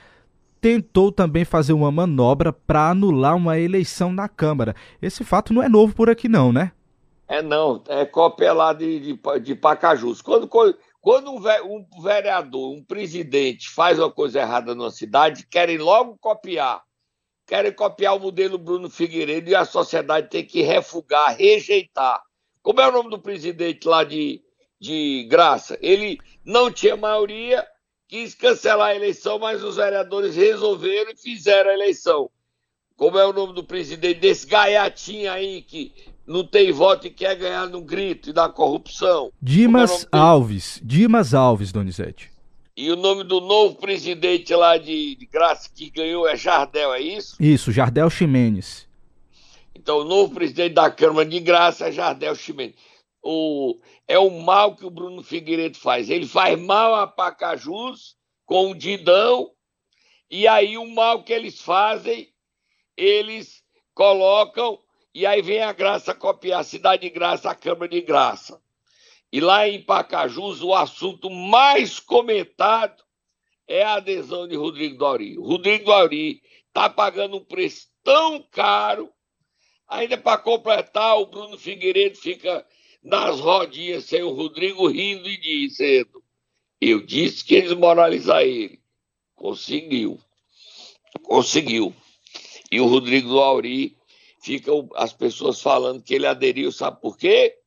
tentou 0.62 1.12
também 1.12 1.44
fazer 1.44 1.74
uma 1.74 1.92
manobra 1.92 2.54
para 2.54 2.92
anular 2.92 3.36
uma 3.36 3.60
eleição 3.60 4.14
na 4.14 4.30
Câmara. 4.30 4.76
Esse 5.02 5.24
fato 5.24 5.52
não 5.52 5.64
é 5.64 5.68
novo 5.68 5.96
por 5.96 6.10
aqui 6.10 6.30
não, 6.30 6.54
né? 6.54 6.72
É 7.28 7.42
não, 7.42 7.82
é 7.88 8.06
cópia 8.06 8.54
lá 8.54 8.72
de, 8.72 9.00
de, 9.00 9.40
de 9.40 9.56
Pacajus. 9.56 10.22
Quando, 10.22 10.48
quando, 10.48 11.32
um, 11.32 11.40
um 11.66 12.02
vereador, 12.02 12.74
um 12.74 12.84
presidente 12.84 13.70
faz 13.70 13.98
uma 13.98 14.12
coisa 14.12 14.42
errada 14.42 14.76
numa 14.76 14.92
cidade, 14.92 15.48
querem 15.50 15.78
logo 15.78 16.18
copiar. 16.20 16.84
Querem 17.48 17.72
copiar 17.72 18.16
o 18.16 18.20
modelo 18.20 18.58
Bruno 18.58 18.90
Figueiredo 18.90 19.50
e 19.50 19.56
a 19.56 19.66
sociedade 19.66 20.30
tem 20.30 20.46
que 20.46 20.62
refugar, 20.62 21.36
rejeitar. 21.36 22.22
Como 22.62 22.80
é 22.80 22.88
o 22.88 22.92
nome 22.92 23.10
do 23.10 23.20
presidente 23.20 23.88
lá 23.88 24.04
de, 24.04 24.42
de 24.80 25.26
Graça? 25.30 25.78
Ele 25.82 26.20
não 26.46 26.72
tinha 26.72 26.96
maioria, 26.96 27.66
quis 28.12 28.36
cancelar 28.36 28.90
a 28.90 28.96
eleição, 28.96 29.40
mas 29.40 29.64
os 29.64 29.78
vereadores 29.78 30.36
resolveram 30.36 31.12
e 31.12 31.16
fizeram 31.16 31.70
a 31.70 31.74
eleição. 31.74 32.30
Como 32.98 33.18
é 33.18 33.26
o 33.26 33.32
nome 33.32 33.54
do 33.54 33.64
presidente 33.64 34.20
desse 34.20 34.46
gaiatinho 34.46 35.32
aí 35.32 35.62
que 35.62 35.94
não 36.28 36.46
tem 36.46 36.74
voto 36.74 37.08
e 37.08 37.10
quer 37.10 37.36
ganhar 37.36 37.68
no 37.68 37.82
grito 37.82 38.30
e 38.30 38.34
da 38.34 38.50
corrupção. 38.50 39.32
Dimas 39.42 40.04
é 40.04 40.08
Alves. 40.12 40.82
Dimas 40.84 41.34
Alves, 41.34 41.72
Donizete. 41.72 42.30
E 42.76 42.92
o 42.92 42.98
nome 42.98 43.24
do 43.24 43.40
novo 43.40 43.76
presidente 43.76 44.54
lá 44.54 44.78
de, 44.78 45.16
de 45.16 45.26
Graça 45.26 45.70
que 45.74 45.90
ganhou 45.90 46.28
é 46.28 46.36
Jardel, 46.36 46.94
é 46.94 47.02
isso? 47.02 47.38
Isso, 47.40 47.72
Jardel 47.72 48.10
Ximenes. 48.10 48.88
Então, 49.74 50.00
o 50.00 50.04
novo 50.04 50.34
presidente 50.34 50.74
da 50.74 50.92
Câmara 50.92 51.28
de 51.28 51.40
Graça 51.40 51.88
é 51.88 51.92
Jardel 51.92 52.36
Ximenes. 52.36 52.76
O, 53.24 53.80
é 54.08 54.18
o 54.18 54.30
mal 54.30 54.76
que 54.76 54.86
o 54.86 54.90
Bruno 54.90 55.24
Figueiredo 55.24 55.78
faz. 55.78 56.10
Ele 56.10 56.26
faz 56.26 56.60
mal 56.60 56.96
a 56.96 57.06
Pacajus 57.06 58.18
com 58.46 58.72
o 58.72 58.76
Didão, 58.76 59.52
e 60.30 60.48
aí 60.48 60.78
o 60.78 60.88
mal 60.88 61.24
que 61.24 61.32
eles 61.32 61.62
fazem, 61.62 62.34
eles 62.98 63.64
colocam 63.94 64.80
e 65.14 65.26
aí 65.26 65.42
vem 65.42 65.62
a 65.62 65.74
Graça 65.74 66.16
copiar 66.16 66.62
a 66.62 66.64
Cidade 66.64 67.02
de 67.02 67.10
Graça, 67.10 67.50
a 67.50 67.56
Câmara 67.56 67.90
de 67.90 68.02
Graça. 68.02 68.62
E 69.30 69.42
lá 69.42 69.68
em 69.68 69.82
Pacajus, 69.82 70.62
o 70.62 70.74
assunto 70.74 71.30
mais 71.30 72.00
comentado 72.00 73.04
é 73.68 73.84
a 73.84 73.96
adesão 73.96 74.48
de 74.48 74.56
Rodrigo. 74.56 75.04
O 75.04 75.48
Rodrigo 75.48 75.86
Dori 75.86 76.42
está 76.68 76.90
pagando 76.90 77.38
um 77.38 77.44
preço 77.44 77.90
tão 78.04 78.42
caro, 78.52 79.12
ainda 79.86 80.18
para 80.18 80.38
completar, 80.38 81.20
o 81.20 81.26
Bruno 81.26 81.58
Figueiredo 81.58 82.18
fica 82.18 82.66
nas 83.04 83.40
rodinhas 83.40 84.06
sem 84.06 84.22
o 84.22 84.34
Rodrigo 84.34 84.88
rindo 84.88 85.28
e 85.28 85.38
dizendo: 85.38 86.24
Eu 86.80 87.06
disse 87.06 87.44
que 87.44 87.56
eles 87.56 87.74
moralizar 87.74 88.42
ele. 88.42 88.80
Conseguiu. 89.36 90.20
Conseguiu. 91.24 91.94
E 92.72 92.80
o 92.80 92.88
Rodrigo 92.88 93.40
Auri 93.40 93.98
ficam 94.42 94.88
as 94.96 95.12
pessoas 95.12 95.62
falando 95.62 96.02
que 96.02 96.14
ele 96.14 96.28
aderiu, 96.28 96.72
sabe 96.72 97.02
por 97.02 97.18
quê? 97.18 97.58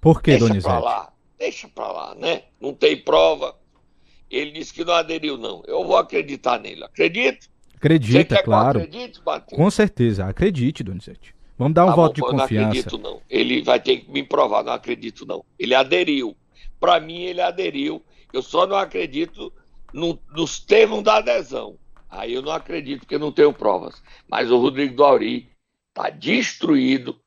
Por 0.00 0.20
quê, 0.20 0.32
deixa 0.32 0.46
Donizete? 0.46 0.64
Pra 0.64 0.80
lá, 0.80 1.12
deixa 1.38 1.68
pra 1.68 1.92
lá, 1.92 2.14
né? 2.14 2.44
Não 2.60 2.74
tem 2.74 2.96
prova. 2.96 3.56
Ele 4.30 4.50
disse 4.50 4.72
que 4.72 4.84
não 4.84 4.94
aderiu, 4.94 5.36
não. 5.36 5.62
Eu 5.66 5.84
vou 5.84 5.96
acreditar 5.96 6.58
nele. 6.58 6.82
Acredito? 6.84 7.48
Acredita, 7.76 8.42
claro. 8.42 8.80
Acredite, 8.80 9.20
Com 9.54 9.70
certeza, 9.70 10.26
acredite, 10.26 10.82
Donizete. 10.82 11.34
Vamos 11.58 11.74
dar 11.74 11.84
um 11.84 11.90
tá 11.90 11.94
voto 11.94 12.20
bom, 12.20 12.26
de 12.26 12.32
confiança. 12.32 12.54
Não 12.54 12.68
acredito, 12.68 12.98
não. 12.98 13.22
Ele 13.28 13.62
vai 13.62 13.80
ter 13.80 13.98
que 13.98 14.10
me 14.10 14.22
provar, 14.22 14.64
não 14.64 14.72
acredito, 14.72 15.26
não. 15.26 15.44
Ele 15.58 15.74
aderiu. 15.74 16.36
Para 16.80 16.98
mim, 16.98 17.22
ele 17.22 17.40
aderiu. 17.40 18.04
Eu 18.32 18.42
só 18.42 18.66
não 18.66 18.76
acredito 18.76 19.52
no, 19.92 20.18
nos 20.30 20.58
termos 20.58 21.02
da 21.02 21.16
adesão. 21.16 21.78
Aí 22.08 22.34
eu 22.34 22.42
não 22.42 22.52
acredito, 22.52 23.00
porque 23.00 23.18
não 23.18 23.32
tenho 23.32 23.52
provas. 23.52 24.02
Mas 24.28 24.50
o 24.50 24.58
Rodrigo 24.58 24.96
Dauri 24.96 25.50
está 25.88 26.10
destruído 26.10 27.18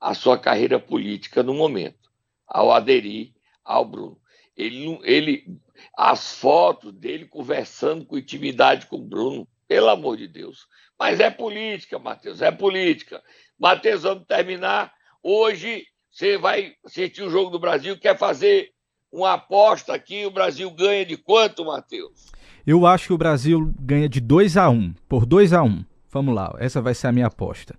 a 0.00 0.14
sua 0.14 0.38
carreira 0.38 0.80
política 0.80 1.42
no 1.42 1.54
momento, 1.54 2.10
ao 2.46 2.72
aderir 2.72 3.32
ao 3.64 3.84
Bruno. 3.84 4.18
Ele, 4.56 4.98
ele, 5.04 5.60
as 5.96 6.34
fotos 6.34 6.92
dele 6.92 7.26
conversando 7.26 8.04
com 8.04 8.18
intimidade 8.18 8.86
com 8.86 8.96
o 8.96 9.04
Bruno, 9.04 9.46
pelo 9.68 9.88
amor 9.88 10.16
de 10.16 10.26
Deus. 10.26 10.66
Mas 10.98 11.20
é 11.20 11.30
política, 11.30 11.98
Matheus, 11.98 12.42
é 12.42 12.50
política. 12.50 13.22
Matheus, 13.62 14.02
vamos 14.02 14.24
terminar. 14.26 14.92
Hoje 15.22 15.84
você 16.10 16.36
vai 16.36 16.72
assistir 16.84 17.22
o 17.22 17.30
Jogo 17.30 17.48
do 17.48 17.60
Brasil, 17.60 17.96
quer 17.96 18.18
fazer 18.18 18.72
uma 19.12 19.34
aposta 19.34 19.94
aqui, 19.94 20.26
o 20.26 20.32
Brasil 20.32 20.68
ganha 20.72 21.06
de 21.06 21.16
quanto, 21.16 21.64
Matheus? 21.64 22.32
Eu 22.66 22.84
acho 22.84 23.06
que 23.06 23.12
o 23.12 23.18
Brasil 23.18 23.72
ganha 23.78 24.08
de 24.08 24.20
2 24.20 24.56
a 24.56 24.68
1 24.68 24.72
um, 24.72 24.94
por 25.08 25.24
2 25.24 25.52
a 25.52 25.62
1 25.62 25.66
um. 25.66 25.84
Vamos 26.10 26.34
lá, 26.34 26.52
essa 26.58 26.82
vai 26.82 26.92
ser 26.92 27.06
a 27.06 27.12
minha 27.12 27.28
aposta. 27.28 27.78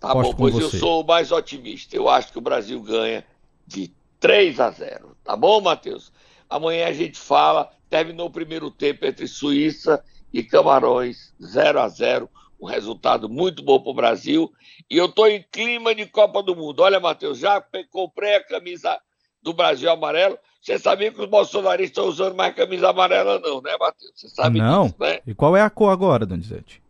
Tá 0.00 0.12
Aposto 0.12 0.30
bom, 0.30 0.36
pois 0.36 0.58
eu 0.58 0.70
sou 0.70 1.02
o 1.02 1.06
mais 1.06 1.32
otimista. 1.32 1.96
Eu 1.96 2.08
acho 2.08 2.30
que 2.30 2.38
o 2.38 2.42
Brasil 2.42 2.80
ganha 2.80 3.24
de 3.66 3.92
3 4.20 4.60
a 4.60 4.70
0. 4.70 5.16
Tá 5.24 5.34
bom, 5.34 5.60
Matheus? 5.60 6.12
Amanhã 6.48 6.86
a 6.86 6.92
gente 6.92 7.18
fala. 7.18 7.68
Terminou 7.90 8.28
o 8.28 8.32
primeiro 8.32 8.70
tempo 8.70 9.04
entre 9.04 9.26
Suíça 9.26 10.04
e 10.32 10.44
Camarões, 10.44 11.34
0 11.42 11.80
a 11.80 11.88
0 11.88 12.30
um 12.60 12.66
resultado 12.66 13.28
muito 13.28 13.62
bom 13.62 13.80
para 13.80 13.90
o 13.90 13.94
Brasil. 13.94 14.52
E 14.90 14.96
eu 14.96 15.06
estou 15.06 15.28
em 15.28 15.44
clima 15.50 15.94
de 15.94 16.06
Copa 16.06 16.42
do 16.42 16.56
Mundo. 16.56 16.80
Olha, 16.80 16.98
Matheus, 16.98 17.38
já 17.38 17.62
comprei 17.90 18.36
a 18.36 18.44
camisa 18.44 18.98
do 19.42 19.52
Brasil 19.52 19.90
amarelo. 19.90 20.38
Você 20.60 20.78
sabia 20.78 21.12
que 21.12 21.20
os 21.20 21.28
bolsonaristas 21.28 21.90
estão 21.90 22.08
usando 22.08 22.34
mais 22.34 22.54
camisa 22.54 22.90
amarela, 22.90 23.38
não, 23.38 23.60
né, 23.60 23.76
Matheus? 23.78 24.12
Você 24.14 24.28
sabe 24.28 24.58
não. 24.58 24.86
disso, 24.86 24.96
né? 24.98 25.20
E 25.26 25.34
qual 25.34 25.56
é 25.56 25.62
a 25.62 25.70
cor 25.70 25.92
agora, 25.92 26.26
Donizete? 26.26 26.82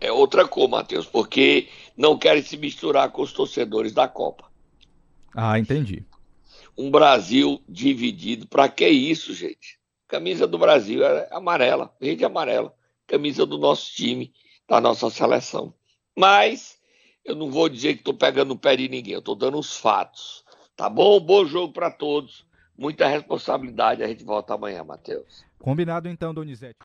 É 0.00 0.12
outra 0.12 0.46
cor, 0.46 0.68
Matheus, 0.68 1.06
porque 1.06 1.68
não 1.96 2.18
querem 2.18 2.42
se 2.42 2.56
misturar 2.56 3.10
com 3.10 3.22
os 3.22 3.32
torcedores 3.32 3.92
da 3.92 4.08
Copa. 4.08 4.50
Ah, 5.34 5.58
entendi. 5.58 6.04
Um 6.76 6.90
Brasil 6.90 7.62
dividido. 7.68 8.46
Para 8.46 8.68
que 8.68 8.88
isso, 8.88 9.32
gente? 9.32 9.78
Camisa 10.08 10.46
do 10.46 10.58
Brasil 10.58 11.04
é 11.04 11.28
amarela, 11.30 11.94
verde 12.00 12.22
e 12.22 12.26
amarela. 12.26 12.74
Camisa 13.10 13.44
do 13.44 13.58
nosso 13.58 13.92
time, 13.92 14.32
da 14.68 14.80
nossa 14.80 15.10
seleção. 15.10 15.74
Mas 16.16 16.78
eu 17.24 17.34
não 17.34 17.50
vou 17.50 17.68
dizer 17.68 17.94
que 17.94 18.02
estou 18.02 18.14
pegando 18.14 18.54
o 18.54 18.58
pé 18.58 18.76
de 18.76 18.88
ninguém, 18.88 19.14
eu 19.14 19.18
estou 19.18 19.34
dando 19.34 19.58
os 19.58 19.76
fatos. 19.76 20.44
Tá 20.76 20.88
bom? 20.88 21.18
Bom 21.18 21.44
jogo 21.44 21.72
para 21.72 21.90
todos. 21.90 22.46
Muita 22.78 23.08
responsabilidade. 23.08 24.02
A 24.02 24.06
gente 24.06 24.24
volta 24.24 24.54
amanhã, 24.54 24.84
Matheus. 24.84 25.44
Combinado 25.58 26.08
então, 26.08 26.32
Donizete. 26.32 26.78